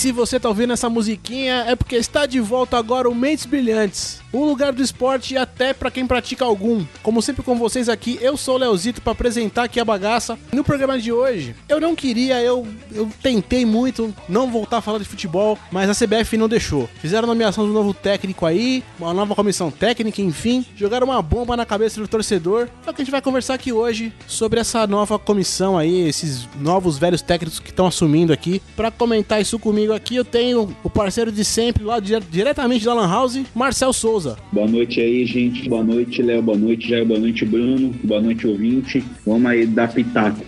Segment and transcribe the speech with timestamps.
[0.00, 4.22] se você tá ouvindo essa musiquinha, é porque está de volta agora o Mentes Brilhantes.
[4.32, 6.86] Um lugar do esporte e até para quem pratica algum.
[7.02, 10.38] Como sempre com vocês aqui, eu sou o Leozito para apresentar aqui a bagaça.
[10.52, 14.98] No programa de hoje, eu não queria, eu, eu tentei muito não voltar a falar
[14.98, 16.88] de futebol, mas a CBF não deixou.
[17.02, 20.64] Fizeram a nomeação um novo técnico aí, uma nova comissão técnica, enfim.
[20.76, 22.68] Jogaram uma bomba na cabeça do torcedor.
[22.86, 26.48] É o que a gente vai conversar aqui hoje sobre essa nova comissão aí, esses
[26.58, 28.62] novos velhos técnicos que estão assumindo aqui.
[28.74, 33.08] Para comentar isso comigo aqui, eu tenho o parceiro de sempre, lá diretamente da Lan
[33.08, 34.36] House, Marcel Souza.
[34.52, 35.68] Boa noite aí, gente.
[35.68, 36.42] Boa noite, Léo.
[36.42, 37.04] Boa noite, Jair.
[37.04, 37.94] Boa noite, Bruno.
[38.04, 39.04] Boa noite, ouvinte.
[39.26, 40.44] Vamos aí dar pitaco.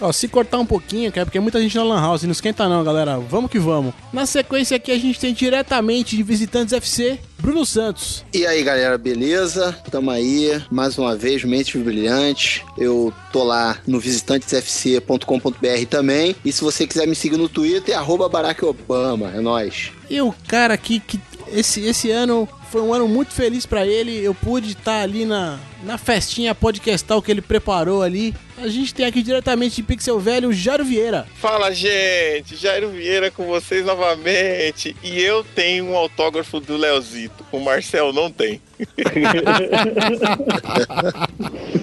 [0.00, 2.82] Ó, se cortar um pouquinho, cara, porque muita gente na Lan House, não esquenta não,
[2.82, 3.18] galera.
[3.18, 3.92] Vamos que vamos.
[4.12, 8.24] Na sequência aqui a gente tem diretamente de Visitantes FC, Bruno Santos.
[8.32, 9.76] E aí, galera, beleza?
[9.90, 12.62] Tamo aí, mais uma vez, Mentes Brilhantes.
[12.78, 16.36] Eu tô lá no visitantesfc.com.br também.
[16.44, 19.90] E se você quiser me seguir no Twitter, é arroba Barack Obama, é nóis.
[20.08, 21.20] E o cara aqui que
[21.52, 24.24] esse, esse ano foi um ano muito feliz para ele.
[24.24, 28.32] Eu pude estar ali na, na festinha podcastal que ele preparou ali.
[28.56, 31.26] A gente tem aqui diretamente de Pixel Velho, Jairo Vieira.
[31.34, 32.54] Fala, gente!
[32.54, 34.94] Jairo Vieira com vocês novamente.
[35.02, 37.44] E eu tenho um autógrafo do Leozito.
[37.50, 38.60] O Marcel não tem.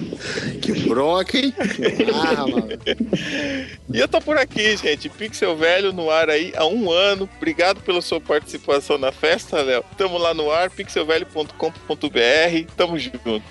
[0.60, 1.54] que bronca, hein?
[2.14, 2.68] Ah, mano.
[3.90, 5.08] E eu tô por aqui, gente.
[5.08, 7.28] Pixel Velho no ar aí há um ano.
[7.38, 9.82] Obrigado pela sua participação na festa, Léo.
[9.96, 12.72] Tamo lá no ar, pixelvelho.com.br.
[12.76, 13.42] Tamo junto.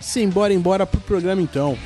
[0.00, 1.78] Simbora, embora pro programa então.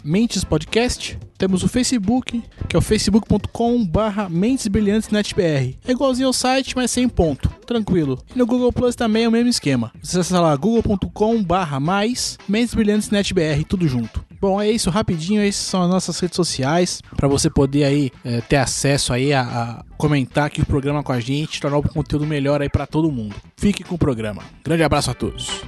[0.05, 1.19] @mentespodcast.
[1.39, 5.75] Temos o Facebook, que é o facebook.com/barra mentesbrilhantesnetbr.
[5.87, 7.49] É igualzinho ao site, mas sem ponto.
[7.67, 8.23] Tranquilo.
[8.35, 9.91] E no Google Plus também é o mesmo esquema.
[10.03, 14.29] Você acessa lá google.com/barra mais mentesbrilhantesnetbr, tudo junto.
[14.41, 18.41] Bom, é isso, rapidinho, essas são as nossas redes sociais, para você poder aí é,
[18.41, 22.27] ter acesso aí a, a, comentar aqui o programa com a gente, tornar o conteúdo
[22.27, 23.37] melhor aí para todo mundo.
[23.55, 24.43] Fique com o programa.
[24.65, 25.61] Grande abraço a todos.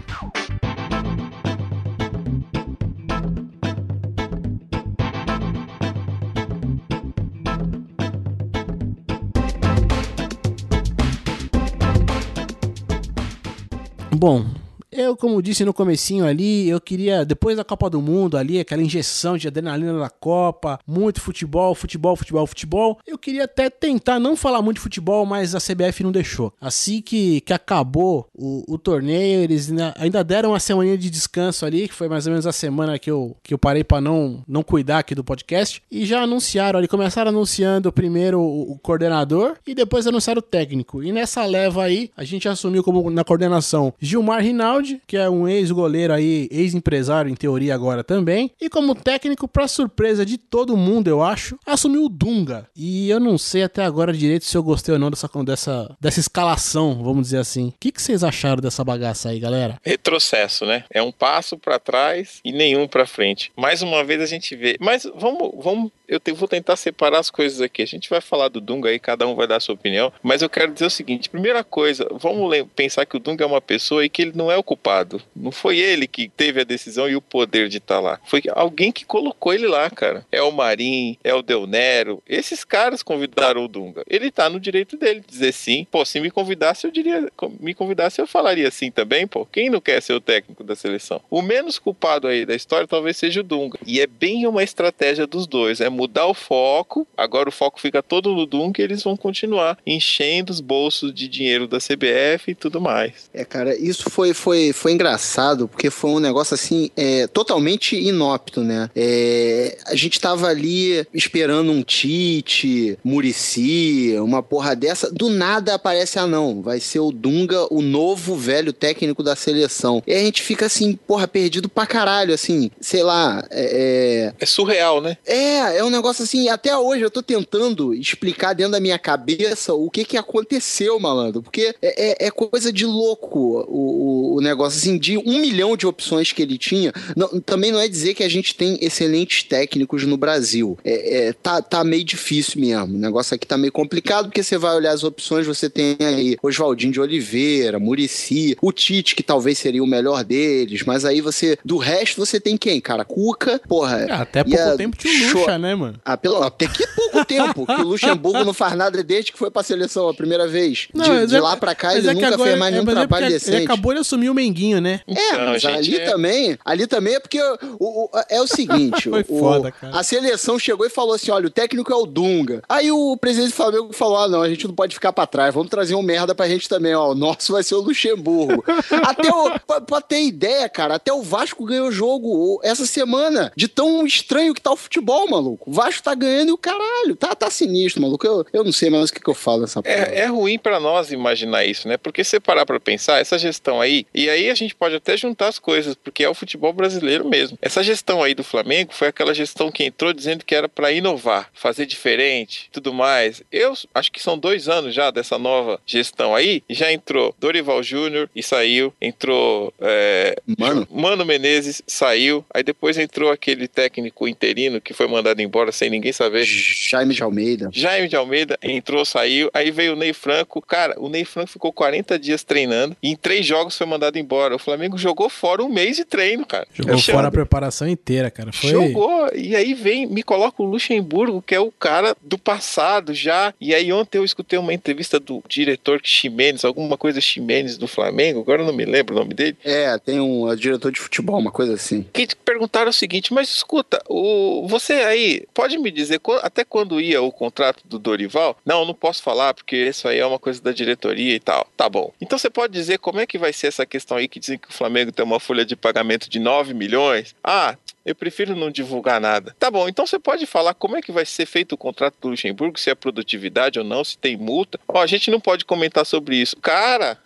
[14.17, 14.47] Bom,
[14.93, 18.83] eu, como disse no comecinho ali, eu queria, depois da Copa do Mundo ali, aquela
[18.83, 24.37] injeção de adrenalina da Copa, muito futebol, futebol, futebol, futebol, eu queria até tentar não
[24.37, 26.53] falar muito de futebol, mas a CBF não deixou.
[26.61, 31.89] Assim que, que acabou o, o torneio, eles ainda deram uma semana de descanso ali,
[31.89, 34.63] que foi mais ou menos a semana que eu, que eu parei para não, não
[34.63, 39.75] cuidar aqui do podcast, e já anunciaram ali, começaram anunciando primeiro o, o coordenador e
[39.75, 41.03] depois anunciaram o técnico.
[41.03, 45.49] E nessa leva aí, a gente assumiu como na coordenação Gilmar Rinaldi, que é um
[45.49, 48.51] ex-goleiro aí, ex-empresário em teoria agora também.
[48.61, 52.67] E como técnico, para surpresa de todo mundo, eu acho, assumiu o Dunga.
[52.77, 56.21] E eu não sei até agora direito se eu gostei ou não dessa, dessa, dessa
[56.21, 57.69] escalação, vamos dizer assim.
[57.69, 59.79] O que, que vocês acharam dessa bagaça aí, galera?
[59.83, 60.85] Retrocesso, né?
[60.91, 63.53] É um passo para trás e nenhum para frente.
[63.57, 64.77] Mais uma vez a gente vê.
[64.81, 67.81] Mas vamos, vamos eu te, vou tentar separar as coisas aqui.
[67.81, 70.13] A gente vai falar do Dunga aí, cada um vai dar a sua opinião.
[70.23, 73.63] Mas eu quero dizer o seguinte: primeira coisa, vamos pensar que o Dunga é uma
[73.63, 75.21] pessoa e que ele não é o culpado.
[75.37, 78.21] Não foi ele que teve a decisão e o poder de estar tá lá.
[78.25, 80.25] Foi alguém que colocou ele lá, cara.
[80.33, 82.23] É o Marim, é o Del Nero.
[82.27, 84.03] Esses caras convidaram o Dunga.
[84.09, 85.87] Ele tá no direito dele de dizer sim.
[85.91, 87.29] Pô, se me convidasse, eu diria.
[87.61, 89.45] Me convidasse, eu falaria sim também, pô.
[89.45, 91.21] Quem não quer ser o técnico da seleção?
[91.31, 93.79] O menos culpado aí da história talvez seja o Dunga.
[93.87, 95.81] E é bem uma estratégia dos dois.
[95.81, 99.79] É mudar o foco, agora o foco fica todo no Dunk e eles vão continuar
[99.87, 103.29] enchendo os bolsos de dinheiro da CBF e tudo mais.
[103.35, 108.63] É, cara, isso foi, foi, foi engraçado, porque foi um negócio assim, é, totalmente inópito,
[108.63, 108.91] né?
[108.95, 116.19] É, a gente tava ali esperando um Tite, Murici, uma porra dessa, do nada aparece,
[116.19, 120.03] ah não, vai ser o Dunga, o novo velho técnico da seleção.
[120.07, 123.45] E a gente fica assim, porra, perdido pra caralho, assim, sei lá.
[123.51, 125.17] É, é, é surreal, né?
[125.25, 129.73] É, é um negócio assim, até hoje eu tô tentando explicar dentro da minha cabeça
[129.75, 131.43] o que que aconteceu, malandro.
[131.43, 135.87] Porque é, é, é coisa de louco o, o, negócio assim de um milhão de
[135.87, 136.93] opções que ele tinha.
[137.17, 140.79] Não, também não é dizer que a gente tem excelentes técnicos no Brasil.
[140.85, 142.95] É, é, tá, tá meio difícil mesmo.
[142.95, 146.37] O negócio aqui tá meio complicado, porque você vai olhar as opções, você tem aí
[146.43, 151.59] Oswaldinho de Oliveira, Murici, o Tite, que talvez seria o melhor deles, mas aí você,
[151.65, 153.05] do resto, você tem quem, cara?
[153.05, 154.07] Cuca, porra.
[154.11, 156.01] Ah, até pouco tempo tinha o Lucha, né, mano?
[156.05, 159.51] Ah, pelo, até que pouco tempo, que o Luxemburgo não faz nada desde que foi
[159.51, 160.89] pra seleção a primeira vez.
[160.95, 162.95] Não, de, de é, lá pra cá, ele é nunca fez mais é, nenhum é
[162.95, 163.57] trabalho decente.
[163.57, 165.01] Ele acabou de assumir o Menguinho, né?
[165.07, 166.05] É, então, mas ali é...
[166.05, 170.87] também, ali também é porque o, o, é o seguinte, o, foda, a seleção chegou
[170.87, 172.63] e falou assim, olha, o técnico é o Dunga.
[172.69, 175.55] Aí o presidente do Flamengo falou, ah, não, a gente não pode ficar pra trás,
[175.55, 178.65] vamos trazer um merda pra gente também, ó, o nosso vai ser o Luxemburgo.
[179.05, 183.69] até o, pra, pra, ter ideia, cara, até o Vasco ganhou jogo essa semana, de
[183.69, 185.71] tão estranho que tá o futebol, maluco.
[185.71, 188.27] O Vasco tá ganhando e o caralho, tá, tá sinistro, maluco.
[188.27, 190.79] Eu, eu não sei mais o que, que eu falo nessa é, é ruim para
[190.79, 191.97] nós imaginar isso, né?
[191.97, 195.49] Porque se parar pra pensar, essa gestão aí, e aí a gente pode até juntar
[195.49, 197.59] as coisas, porque é o futebol brasileiro mesmo.
[197.61, 201.51] Essa gestão aí do Flamengo foi aquela gestão que entrou dizendo que era para inovar,
[201.55, 203.43] fazer diferente, tudo mais.
[203.51, 208.29] Eu acho que são dois anos já dessa nova gestão aí, já entrou Dorival Júnior
[208.35, 210.87] e saiu, entrou é, Mano.
[210.91, 216.13] Mano Menezes, saiu, aí depois entrou aquele técnico interino que foi mandado embora sem ninguém
[216.13, 216.45] saber.
[216.45, 217.71] Jaime de Almeida.
[217.73, 220.61] Jaime de Almeida entrou, saiu, aí veio o Ney Franco.
[220.61, 224.57] Cara, o Ney Franco ficou 40 dias treinando e em três jogos foi mandado embora.
[224.57, 226.67] O Flamengo jogou fora um mês de treino, cara.
[226.73, 228.53] Jogou fora a preparação inteira, cara.
[228.53, 228.71] Foi...
[228.71, 233.55] Jogou, e aí vem, me coloca o Luxemburgo, que é o cara do passado já.
[233.61, 238.41] E aí ontem eu escutei uma entrevista do diretor Ximenes, alguma coisa Ximenes do Flamengo,
[238.41, 239.57] agora eu não me lembro o nome dele.
[239.65, 242.05] É, tem um é diretor de futebol, uma coisa assim.
[242.13, 247.23] Que perguntaram o seguinte, mas escuta, o, você aí, pode me dizer até quando ia
[247.23, 248.57] o contrato do Dorival?
[248.65, 251.67] Não, não posso falar, porque isso aí é uma coisa da diretoria e tal.
[251.77, 252.13] Tá bom.
[252.21, 254.69] Então você pode dizer como é que vai ser essa questão aí que dizem que
[254.69, 257.35] o Flamengo tem uma folha de pagamento de 9 milhões?
[257.43, 259.55] Ah, eu prefiro não divulgar nada.
[259.59, 262.29] Tá bom, então você pode falar como é que vai ser feito o contrato do
[262.29, 264.79] Luxemburgo, se é produtividade ou não, se tem multa.
[264.89, 266.57] Ó, a gente não pode comentar sobre isso.
[266.57, 267.17] Cara,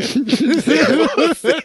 [0.00, 0.22] se,
[1.16, 1.64] você,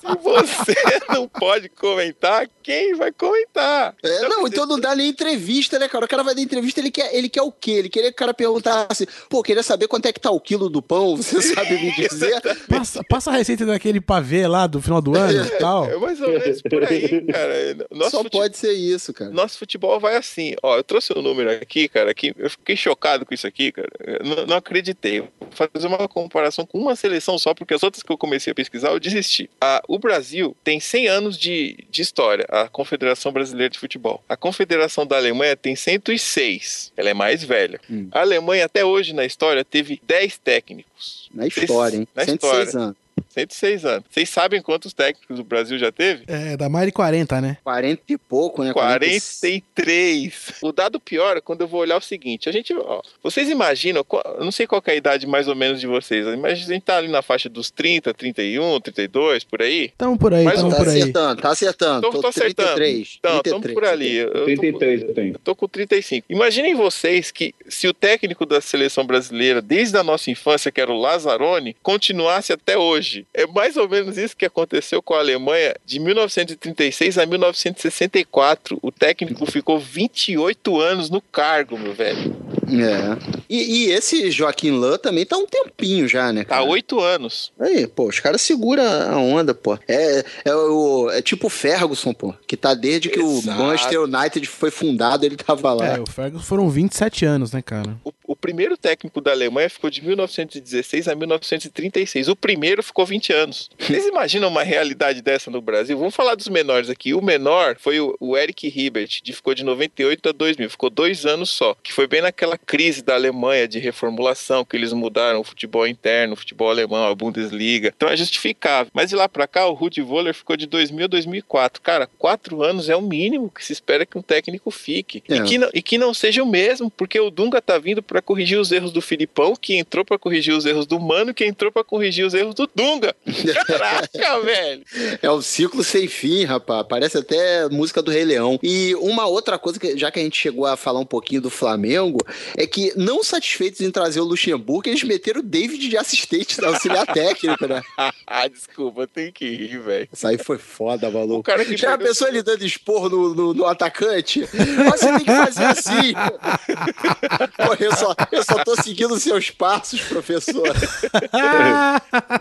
[0.00, 3.94] se você não pode comentar, quem vai comentar?
[4.02, 6.04] É, não, então não dá nem entrevista, né, cara?
[6.04, 7.72] O cara vai dar entrevista, ele quer, ele quer o quê?
[7.72, 10.68] Ele queria que o cara perguntasse, pô, queria saber quanto é que tá o quilo
[10.68, 12.40] do pão, você sabe me dizer?
[12.68, 15.86] passa, passa a receita daquele pavê lá do final do ano e tal.
[15.86, 17.76] É mais ou menos por aí, cara.
[17.90, 18.36] Nosso Só fute...
[18.36, 19.30] pode ser isso, cara.
[19.30, 20.54] Nosso futebol vai assim.
[20.62, 23.88] Ó, eu trouxe um número aqui, cara, que eu fiquei chocado com isso aqui, cara.
[24.24, 25.20] Não, não, acreditei.
[25.20, 28.54] Vou fazer uma comparação com uma seleção só, porque as outras que eu comecei a
[28.54, 29.50] pesquisar, eu desisti.
[29.60, 34.22] Ah, o Brasil tem 100 anos de, de história, a Confederação Brasileira de Futebol.
[34.28, 36.92] A Confederação da Alemanha tem 106.
[36.96, 37.80] Ela é mais velha.
[37.90, 38.08] Hum.
[38.12, 41.28] A Alemanha, até hoje na história, teve 10 técnicos.
[41.34, 42.08] Na história, hein?
[42.14, 42.86] Na 106 história.
[42.86, 43.05] anos.
[43.36, 44.04] 106 anos.
[44.08, 46.24] Vocês sabem quantos técnicos o Brasil já teve?
[46.26, 47.58] É, dá mais de 40, né?
[47.62, 48.72] 40 e pouco, né?
[48.72, 50.54] 43.
[50.62, 54.04] O dado pior é quando eu vou olhar o seguinte: a gente, ó, vocês imaginam,
[54.38, 56.82] eu não sei qual é a idade mais ou menos de vocês, mas a gente
[56.82, 59.86] tá ali na faixa dos 30, 31, 32, por aí?
[59.86, 61.02] Estamos por aí, estamos tá por aí.
[61.02, 62.00] Acertando, tá acertando.
[62.00, 62.74] Tô, tô, tô acertando.
[62.74, 63.16] 33.
[63.18, 64.16] Então, estamos por ali.
[64.16, 65.38] Eu 33 eu tenho.
[65.44, 66.26] Tô com 35.
[66.30, 70.90] Imaginem vocês que se o técnico da seleção brasileira, desde a nossa infância, que era
[70.90, 73.25] o Lazzaroni, continuasse até hoje.
[73.32, 78.78] É mais ou menos isso que aconteceu com a Alemanha de 1936 a 1964.
[78.82, 82.34] O técnico ficou 28 anos no cargo, meu velho.
[82.68, 83.42] É.
[83.48, 86.44] E, e esse Joaquim Lã também tá um tempinho já, né?
[86.44, 86.62] Tá cara?
[86.62, 87.52] Tá oito anos.
[87.58, 89.78] Aí, pô, os caras seguram a onda, pô.
[89.86, 93.60] É, é, o, é tipo o Ferguson, pô, que tá desde que Exato.
[93.60, 95.96] o Manchester United foi fundado, ele tava lá.
[95.96, 97.96] É, o Ferguson foram 27 anos, né, cara?
[98.04, 102.28] O, o primeiro técnico da Alemanha ficou de 1916 a 1936.
[102.28, 103.70] O primeiro ficou 20 20 anos.
[103.78, 105.98] Vocês imaginam uma realidade dessa no Brasil?
[105.98, 107.14] Vamos falar dos menores aqui.
[107.14, 111.24] O menor foi o, o Eric Ribert, que ficou de 98 a 2000, ficou dois
[111.26, 115.44] anos só, que foi bem naquela crise da Alemanha de reformulação, que eles mudaram o
[115.44, 117.92] futebol interno, o futebol alemão, a Bundesliga.
[117.96, 118.90] Então é justificável.
[118.94, 121.82] Mas de lá para cá, o Rudi Voller ficou de 2000 a 2004.
[121.82, 125.22] Cara, quatro anos é o mínimo que se espera que um técnico fique.
[125.28, 125.36] É.
[125.36, 128.22] E, que não, e que não seja o mesmo, porque o Dunga tá vindo para
[128.22, 131.70] corrigir os erros do Filipão, que entrou para corrigir os erros do Mano, que entrou
[131.70, 133.14] para corrigir os erros do Dunga.
[133.66, 134.82] Caraca, velho.
[135.22, 136.86] É um ciclo sem fim, rapaz.
[136.88, 138.58] Parece até música do Rei Leão.
[138.62, 141.50] E uma outra coisa, que, já que a gente chegou a falar um pouquinho do
[141.50, 142.18] Flamengo,
[142.56, 146.68] é que, não satisfeitos em trazer o Luxemburgo, eles meteram o David de assistente da
[146.68, 147.82] auxiliar técnico, né?
[148.26, 150.08] Ah, desculpa, eu tenho que rir, velho.
[150.12, 151.40] Isso aí foi foda, maluco.
[151.40, 154.40] O cara que já pensou ele dando esporro no, no, no atacante?
[154.42, 156.12] Você tem que fazer assim.
[157.66, 160.68] Correr só, eu só tô seguindo seus passos, professor.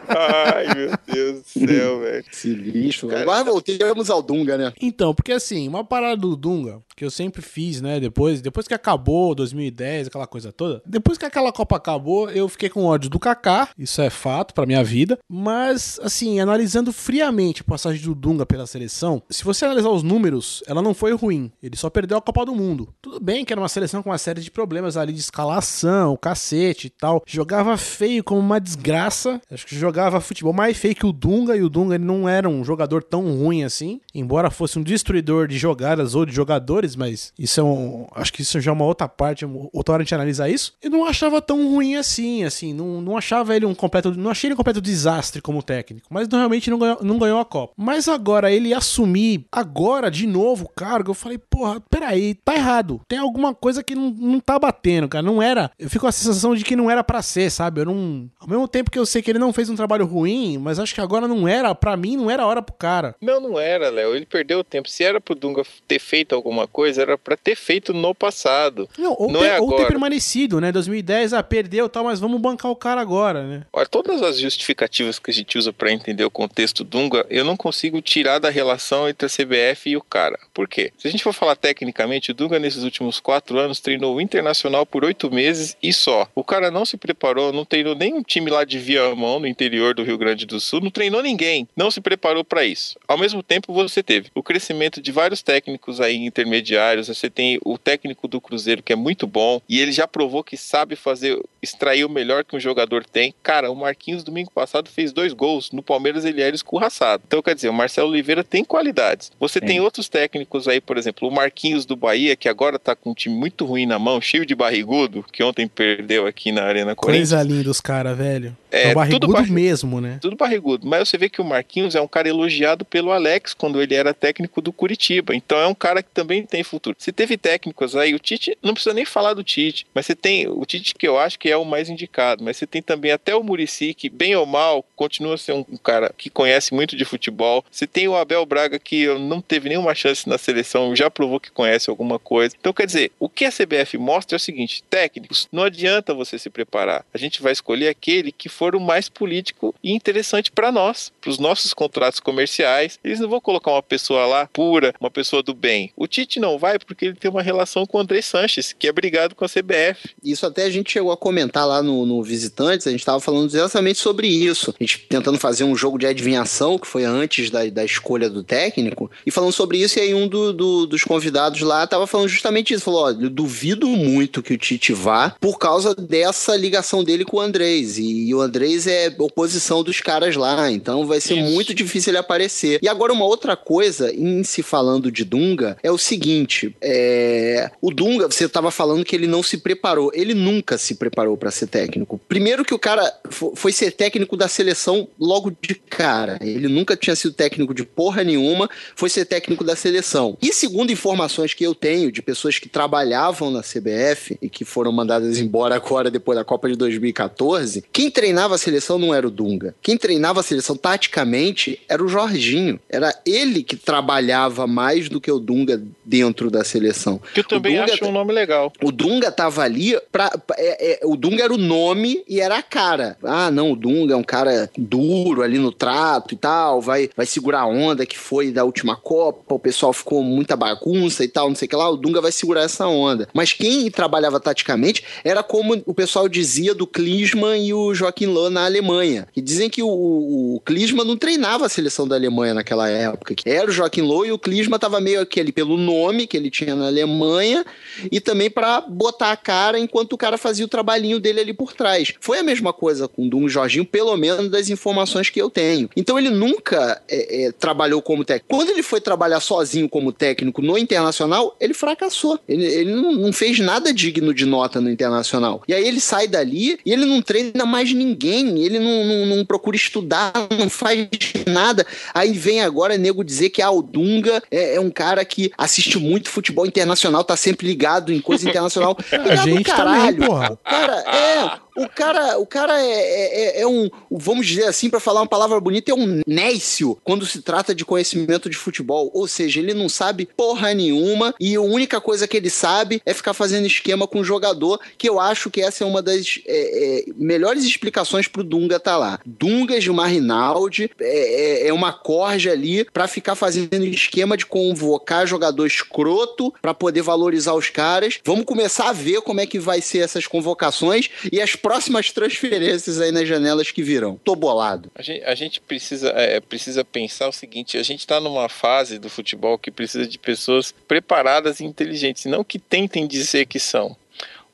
[0.10, 2.26] Ai, meu Deus do céu, velho.
[2.32, 3.10] Esse lixo.
[3.16, 4.74] Agora voltemos ao Dunga, né?
[4.82, 8.00] Então, porque assim, uma parada do Dunga, que eu sempre fiz, né?
[8.00, 10.82] Depois, depois que acabou 2010, aquela coisa toda.
[10.86, 14.66] Depois que aquela Copa acabou, eu fiquei com ódio do Kaká, isso é fato pra
[14.66, 15.18] minha vida.
[15.30, 20.64] Mas, assim, analisando friamente a passagem do Dunga pela seleção, se você analisar os números,
[20.68, 21.52] ela não foi ruim.
[21.62, 22.94] Ele só perdeu a Copa do Mundo.
[23.02, 26.88] Tudo bem que era uma seleção com uma série de problemas ali de escalação, cacete
[26.88, 27.24] e tal.
[27.26, 29.42] Jogava feio como uma desgraça.
[29.52, 32.50] Acho que jogava futebol mais feio que o Dunga, e o Dunga ele não era
[32.50, 34.00] um jogador tão ruim assim.
[34.14, 38.08] Embora fosse um destruidor de jogadas ou de jogadores, mas isso é um.
[38.14, 39.46] Acho que isso já é uma outra parte,
[39.94, 40.74] hora a gente analisar isso.
[40.82, 42.74] Eu não achava tão ruim assim, assim.
[42.74, 44.12] Não, não achava ele um completo.
[44.12, 46.08] Não achei ele um completo desastre como técnico.
[46.10, 47.74] Mas não, realmente não ganhou, não ganhou a Copa.
[47.78, 53.02] Mas agora ele assumir, agora de novo o cargo, eu falei, porra, peraí, tá errado.
[53.08, 55.24] Tem alguma coisa que não, não tá batendo, cara.
[55.24, 55.72] Não era.
[55.78, 57.82] Eu fico com a sensação de que não era para ser, sabe?
[57.82, 58.30] Eu não.
[58.40, 60.94] Ao mesmo tempo que eu sei que ele não fez um trabalho ruim, mas acho
[60.94, 63.16] que agora não era, para mim, não era hora pro cara.
[63.22, 64.16] Não, não era, Léo.
[64.16, 64.90] Ele perdeu o tempo.
[64.90, 68.88] Se era pro Dunga ter feito alguma coisa, era para ter feito no passado.
[68.98, 69.90] Não, ou, não ter, é ou ter agora.
[69.90, 70.72] permanecido, né?
[70.72, 73.64] 2010, ah, perdeu e tal, mas vamos bancar o cara agora, né?
[73.72, 77.58] Olha, todas as justificativas que a gente usa para entender o contexto Dunga, eu não
[77.58, 80.40] consigo tirar da relação entre a CBF e o cara.
[80.54, 80.92] Por quê?
[80.98, 84.86] Se a gente for falar tecnicamente, o Dunga nesses últimos quatro anos treinou o Internacional
[84.86, 86.28] por oito meses e só.
[86.34, 90.04] O cara não se preparou, não treinou nenhum time lá de Viamão, no interior do
[90.04, 92.98] Rio Grande do Sul, não treinou ninguém, não se preparou para isso.
[93.08, 97.78] Ao mesmo tempo, você teve o crescimento de vários técnicos aí intermediários, você tem o
[97.78, 102.06] técnico do Cruzeiro que é muito bom e ele já provou que sabe fazer, extrair
[102.06, 103.34] o melhor que um jogador tem.
[103.44, 107.24] Cara, o Marquinhos domingo passado fez dois gols, no Palmeiras ele era escorraçado.
[107.28, 109.32] Então, quer dizer, o Marcelo Oliveira tem qualidades.
[109.40, 113.12] Você tem outros técnicos aí, por exemplo, o Marquinhos do Bahia, que agora tá com
[113.12, 116.96] um time muito ruim na mão, cheio de barrigudo, que ontem perdeu aqui na Arena
[116.96, 117.30] Corinthians.
[117.30, 118.56] Coisa linda os caras, velho.
[118.76, 120.20] É, É, o barrigudo tudo barri- mesmo, né?
[120.22, 120.88] Tudo barrigudo.
[120.88, 124.14] Mas você vê que o Marquinhos é um cara elogiado pelo Alex quando ele era
[124.14, 125.36] técnico do Curitiba.
[125.36, 126.96] Então é um cara que também tem futuro.
[127.00, 130.48] Você teve técnicos aí, o Tite, não precisa nem falar do Tite, mas você tem
[130.48, 132.44] o Tite que eu acho que é o mais indicado.
[132.44, 135.64] Mas você tem também até o Murici, que bem ou mal continua a ser um
[135.84, 137.64] cara que conhece muito de futebol.
[137.72, 141.52] Você tem o Abel Braga, que não teve nenhuma chance na seleção, já provou que
[141.52, 142.56] conhece alguma coisa.
[142.60, 146.38] Então quer dizer, o que a CBF mostra é o seguinte: técnicos, não adianta você
[146.38, 147.06] se preparar.
[147.14, 151.30] A gente vai escolher aquele que for o mais político e interessante para nós, para
[151.30, 152.98] os nossos contratos comerciais.
[153.04, 155.92] Eles não vão colocar uma pessoa lá pura, uma pessoa do bem.
[155.96, 158.92] O Tite não vai porque ele tem uma relação com o André Sanches, que é
[158.92, 160.10] brigado com a CBF.
[160.24, 163.48] Isso até a gente chegou a comentar lá no, no Visitantes, a gente estava falando
[163.54, 164.74] exatamente sobre isso.
[164.80, 168.44] A gente tentando fazer um jogo de adivinhação, que foi antes da, da escolha do
[168.44, 172.28] técnico, e falando sobre isso, e aí um do- do- dos convidados lá estava falando
[172.30, 172.84] justamente isso.
[172.86, 177.42] Falou: olha, duvido muito que o Tite vá por causa dessa ligação dele com o
[177.42, 177.98] Andrés.
[178.00, 178.55] E, o Andrés
[178.88, 181.52] é oposição dos caras lá, então vai ser Isso.
[181.52, 182.80] muito difícil ele aparecer.
[182.82, 187.92] E agora, uma outra coisa, em se falando de Dunga, é o seguinte: é, o
[187.92, 190.12] Dunga, você estava falando que ele não se preparou.
[190.14, 192.20] Ele nunca se preparou para ser técnico.
[192.28, 196.38] Primeiro que o cara fo- foi ser técnico da seleção logo de cara.
[196.42, 200.38] Ele nunca tinha sido técnico de porra nenhuma, foi ser técnico da seleção.
[200.42, 204.92] E segundo informações que eu tenho de pessoas que trabalhavam na CBF e que foram
[204.92, 209.32] mandadas embora agora depois da Copa de 2014, quem treinava a seleção não era o
[209.32, 209.74] Dunga.
[209.82, 212.80] Quem treinava a seleção taticamente era o Jorginho.
[212.90, 217.22] Era ele que trabalhava mais do que o Dunga dentro da seleção.
[217.34, 218.72] Que eu também Dunga acho um nome legal.
[218.84, 220.30] O Dunga tava ali pra.
[220.38, 223.18] pra- é- é, o Dunga era o nome e era a cara.
[223.24, 227.26] Ah, não, o Dunga é um cara duro ali no trato e tal, vai, vai
[227.26, 231.48] segurar a onda que foi da última Copa, o pessoal ficou muita bagunça e tal,
[231.50, 233.28] não sei o que lá, o Dunga vai segurar essa onda.
[233.34, 238.50] Mas quem trabalhava taticamente era como o pessoal dizia do Klinsmann e o Joaquim Löw
[238.50, 239.28] na Alemanha.
[239.32, 240.62] Que dizem que o, o
[241.06, 243.36] não treinava a seleção da Alemanha naquela época.
[243.36, 246.50] que Era o Joaquim Löw e o Klinsmann tava meio aquele pelo nome que ele
[246.50, 247.66] tinha na Alemanha
[248.12, 251.74] e também pra botar a cara enquanto o cara fazia o trabalhinho dele ali por
[251.74, 252.14] trás.
[252.20, 255.90] Foi a mesma coisa com o Dum Jorginho, pelo menos das informações que eu tenho.
[255.96, 258.56] Então ele nunca é, é, trabalhou como técnico.
[258.56, 262.40] Quando ele foi trabalhar sozinho como técnico no Internacional, ele fracassou.
[262.48, 265.64] Ele, ele não, não fez nada digno de nota no Internacional.
[265.68, 269.46] E aí ele sai dali e ele não treina mais ninguém, ele não, não, não
[269.46, 271.08] procura estudar, não faz
[271.46, 271.86] nada.
[272.14, 275.98] Aí vem agora nego dizer que ah, o Dunga é, é um cara que assiste
[276.00, 278.98] muito futebol internacional, tá sempre ligado em coisa internacional.
[279.12, 280.14] A gente caralho.
[280.14, 280.60] também, porra.
[280.64, 285.22] Cara, é, o cara, o cara é, é, é um, vamos dizer assim, para falar
[285.22, 289.12] uma palavra bonita, é um nécio quando se trata de conhecimento de futebol.
[289.14, 293.14] Ou seja, ele não sabe porra nenhuma e a única coisa que ele sabe é
[293.14, 297.00] ficar fazendo esquema com o jogador, que eu acho que essa é uma das é,
[297.00, 299.20] é, melhores explicações pro Dunga tá lá.
[299.26, 305.28] Dunga de Marinaldi é, é, é uma corja ali para ficar fazendo esquema de convocar
[305.28, 308.20] jogador escroto para poder valorizar os caras.
[308.24, 313.02] Vamos começar a ver como é que vai ser essas convocações e as próximas transferências
[313.02, 314.20] aí nas janelas que virão.
[314.24, 314.92] Tô bolado.
[314.94, 319.00] A gente, a gente precisa, é, precisa pensar o seguinte: a gente está numa fase
[319.00, 323.98] do futebol que precisa de pessoas preparadas e inteligentes, não que tentem dizer que são.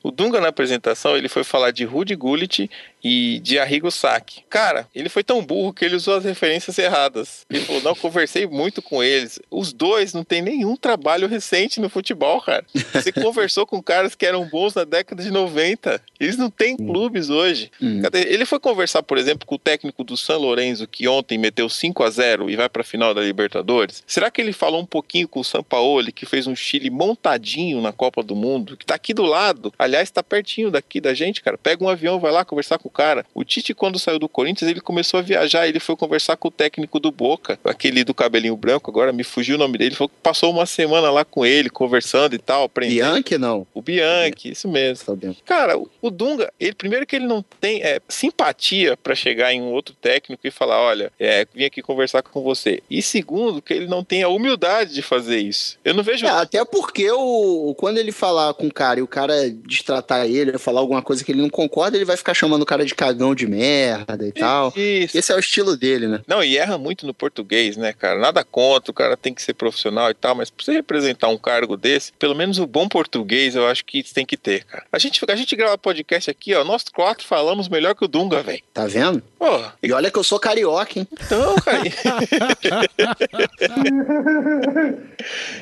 [0.02, 2.70] O Dunga, na apresentação, ele foi falar de Rudy Gullit
[3.02, 4.44] e de Arrigo Sacchi.
[4.48, 7.44] Cara, ele foi tão burro que ele usou as referências erradas.
[7.50, 9.40] Ele falou: não, conversei muito com eles.
[9.50, 12.64] Os dois não têm nenhum trabalho recente no futebol, cara.
[12.92, 16.00] Você conversou com caras que eram bons na década de 90.
[16.20, 17.70] Eles não têm clubes hoje.
[17.80, 18.02] Hum.
[18.12, 22.02] Ele foi conversar, por exemplo, com o técnico do San Lorenzo, que ontem meteu 5
[22.02, 24.02] a 0 e vai para a final da Libertadores.
[24.06, 27.92] Será que ele falou um pouquinho com o Sampaoli, que fez um Chile montadinho na
[27.92, 29.72] Copa do Mundo, que tá aqui do lado?
[29.92, 31.58] Aliás, tá pertinho daqui da gente, cara.
[31.58, 33.26] Pega um avião, vai lá conversar com cara.
[33.34, 36.50] O Tite, quando saiu do Corinthians, ele começou a viajar, ele foi conversar com o
[36.50, 39.88] técnico do Boca, aquele do cabelinho branco, agora me fugiu o nome dele.
[39.90, 43.12] Ele falou que passou uma semana lá com ele, conversando e tal, aprendendo.
[43.12, 43.66] Bianchi, não?
[43.74, 45.04] O Bianchi, isso mesmo.
[45.44, 49.72] Cara, o Dunga, ele primeiro que ele não tem é, simpatia para chegar em um
[49.72, 52.82] outro técnico e falar: olha, é, vim aqui conversar com você.
[52.90, 55.78] E segundo, que ele não tem a humildade de fazer isso.
[55.84, 56.24] Eu não vejo.
[56.24, 59.34] É, até porque o, quando ele falar com o cara e o cara
[59.82, 62.84] destratar ele, falar alguma coisa que ele não concorda, ele vai ficar chamando o cara
[62.84, 64.72] de cagão de merda e tal.
[64.76, 65.18] Isso.
[65.18, 66.20] Esse é o estilo dele, né?
[66.26, 68.18] Não, e erra muito no português, né, cara?
[68.18, 71.36] Nada contra, o cara tem que ser profissional e tal, mas pra você representar um
[71.36, 74.84] cargo desse, pelo menos o bom português eu acho que tem que ter, cara.
[74.92, 78.42] A gente, a gente grava podcast aqui, ó, nós quatro falamos melhor que o Dunga,
[78.42, 78.62] velho.
[78.72, 79.22] Tá vendo?
[79.38, 79.74] Porra.
[79.82, 81.08] E olha que eu sou carioca, hein?
[81.12, 81.82] Então, cara.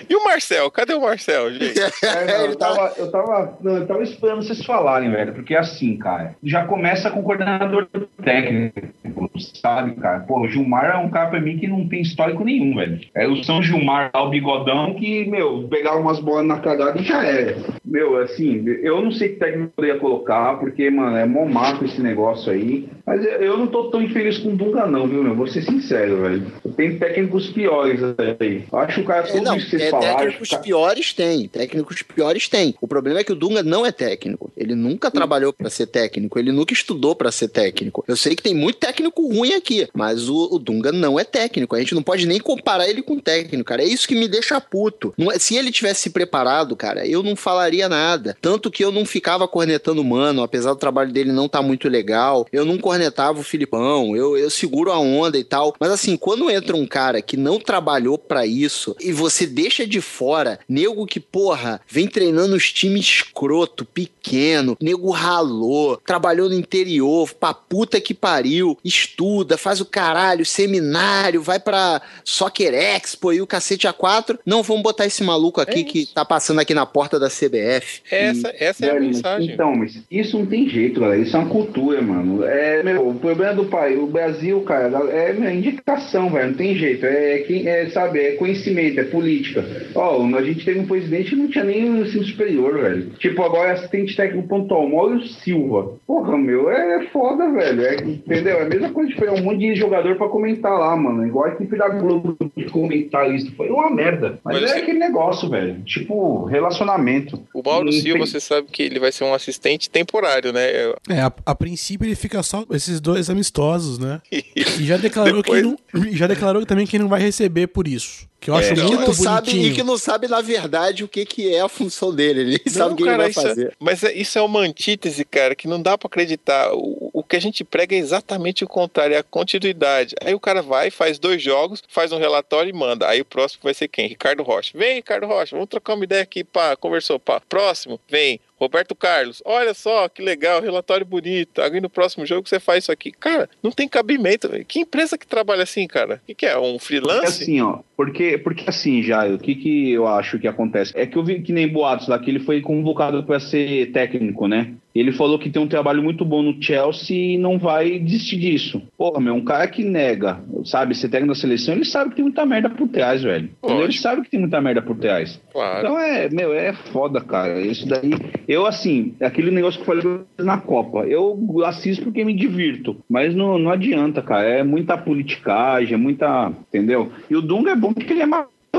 [0.09, 0.71] e o Marcel?
[0.71, 1.81] Cadê o Marcel, gente?
[2.03, 5.97] É, não, eu, tava, eu, tava, não, eu tava esperando vocês falarem, velho, porque assim,
[5.97, 7.89] cara, já começa com o coordenador
[8.23, 9.31] técnico,
[9.61, 10.21] sabe, cara?
[10.21, 13.01] Pô, o Gilmar é um cara pra mim que não tem histórico nenhum, velho.
[13.15, 17.05] É o São Gilmar lá, o bigodão, que, meu, pegar umas bolas na cagada e
[17.05, 17.57] já era.
[17.85, 21.85] Meu, assim, eu não sei que técnico eu ia colocar, porque, mano, é mó mato
[21.85, 22.89] esse negócio aí.
[23.07, 25.35] Mas eu não tô tão infeliz com o Dunga, não, viu, meu?
[25.35, 26.47] Vou ser sincero, velho.
[26.77, 28.01] Tem técnicos piores
[28.41, 28.65] aí.
[28.73, 30.17] Acho que o cara, tudo é, não, isso que vocês é, falaram.
[30.17, 30.63] Técnicos cara...
[30.63, 31.49] piores tem.
[31.49, 32.75] Técnicos piores tem.
[32.81, 34.51] O problema é que o Dunga não é técnico.
[34.57, 36.39] Ele nunca trabalhou para ser técnico.
[36.39, 38.03] Ele nunca estudou para ser técnico.
[38.09, 41.77] Eu sei que tem muito técnico ruim aqui, mas o, o, Dunga não é técnico.
[41.77, 43.83] A gente não pode nem comparar ele com técnico, cara.
[43.83, 45.13] É isso que me deixa puto.
[45.31, 48.35] É, se ele tivesse se preparado, cara, eu não falaria nada.
[48.41, 51.87] Tanto que eu não ficava cornetando o mano, apesar do trabalho dele não tá muito
[51.87, 52.47] legal.
[52.51, 54.17] Eu não cornetava o Filipão.
[54.17, 55.75] Eu, eu seguro a onda e tal.
[55.79, 60.01] Mas assim, quando entra um cara que não trabalhou para isso e você deixa de
[60.01, 67.33] fora nego que, porra, vem treinando os times escroto, pequeno, nego ralou, trabalhou no interior,
[67.35, 73.47] pra puta que pariu, estuda, faz o caralho, seminário, vai pra Soccer Expo e o
[73.47, 74.39] cacete A4.
[74.45, 78.03] Não, vamos botar esse maluco aqui é que tá passando aqui na porta da CBF.
[78.11, 78.65] Essa, e...
[78.65, 79.53] essa é a mensagem.
[79.53, 81.21] Então, mas isso não tem jeito, galera.
[81.21, 82.45] Isso é uma cultura, mano.
[82.45, 86.51] É, meu, o problema do pai, o Brasil, cara, é minha indicação, velho.
[86.51, 87.05] Não tem jeito.
[87.07, 89.65] É, é, é, sabe, é conhecimento, é política.
[89.95, 93.11] Ó, a gente teve um presidente que não tinha nem o ensino superior, velho.
[93.19, 95.95] Tipo, agora assistente técnico pontual, Mauro Silva.
[96.07, 97.83] Porra, meu, é foda, velho.
[97.83, 98.59] É, entendeu?
[98.59, 101.27] É a mesma coisa de pegar um monte de jogador pra comentar lá, mano.
[101.27, 103.51] Igual a equipe da Globo de comentarista.
[103.57, 104.39] Foi uma merda.
[104.45, 105.83] Mas, Mas é aquele negócio, velho.
[105.83, 107.43] Tipo, relacionamento.
[107.55, 110.71] O Mauro Silva, você sabe que ele vai ser um assistente temporário, né?
[111.09, 114.21] É, a, a princípio ele fica só esses dois amistosos, né?
[114.31, 115.63] e já declarou Depois...
[115.63, 118.30] que não, já declarou também que não vai receber por isso.
[118.41, 119.15] Que eu acho é, muito bonitinho.
[119.15, 122.41] Sabe, e que não sabe, na verdade, o que, que é a função dele.
[122.41, 123.67] Ele não, sabe o que cara, ele vai é- fazer.
[123.69, 126.73] É, mas isso é uma antítese, cara, que não dá para acreditar.
[126.73, 130.15] O, o que a gente prega é exatamente o contrário, é a continuidade.
[130.23, 133.07] Aí o cara vai, faz dois jogos, faz um relatório e manda.
[133.07, 134.09] Aí o próximo vai ser quem?
[134.09, 134.73] Ricardo Rocha.
[134.75, 136.75] Vem, Ricardo Rocha, vamos trocar uma ideia aqui, pá.
[136.77, 137.43] Conversou, pá.
[137.47, 138.41] Próximo, vem.
[138.61, 141.63] Roberto Carlos, olha só que legal, relatório bonito.
[141.63, 143.11] Aí no próximo jogo você faz isso aqui.
[143.11, 144.51] Cara, não tem cabimento.
[144.67, 146.17] Que empresa que trabalha assim, cara?
[146.23, 146.59] O que, que é?
[146.59, 147.21] Um freelance?
[147.21, 147.79] Porque assim, ó.
[147.97, 150.93] Porque, porque assim, já, o que, que eu acho que acontece?
[150.95, 154.47] É que eu vi que nem boatos lá que ele foi convocado para ser técnico,
[154.47, 154.75] né?
[154.95, 158.83] Ele falou que tem um trabalho muito bom no Chelsea e não vai desistir disso.
[158.97, 162.25] Porra, meu, um cara que nega, sabe, ser técnico da seleção, ele sabe que tem
[162.25, 163.51] muita merda por trás, velho.
[163.63, 165.41] Ele sabe que tem muita merda por trás.
[165.53, 165.87] Claro.
[165.87, 167.61] Então é, meu, é foda, cara.
[167.61, 168.11] Isso daí,
[168.49, 173.35] Eu, assim, aquele negócio que eu falei na Copa, eu assisto porque me divirto, mas
[173.35, 174.47] não, não adianta, cara.
[174.47, 176.53] É muita politicagem, é muita.
[176.69, 177.13] Entendeu?
[177.29, 178.27] E o Dunga é bom porque ele é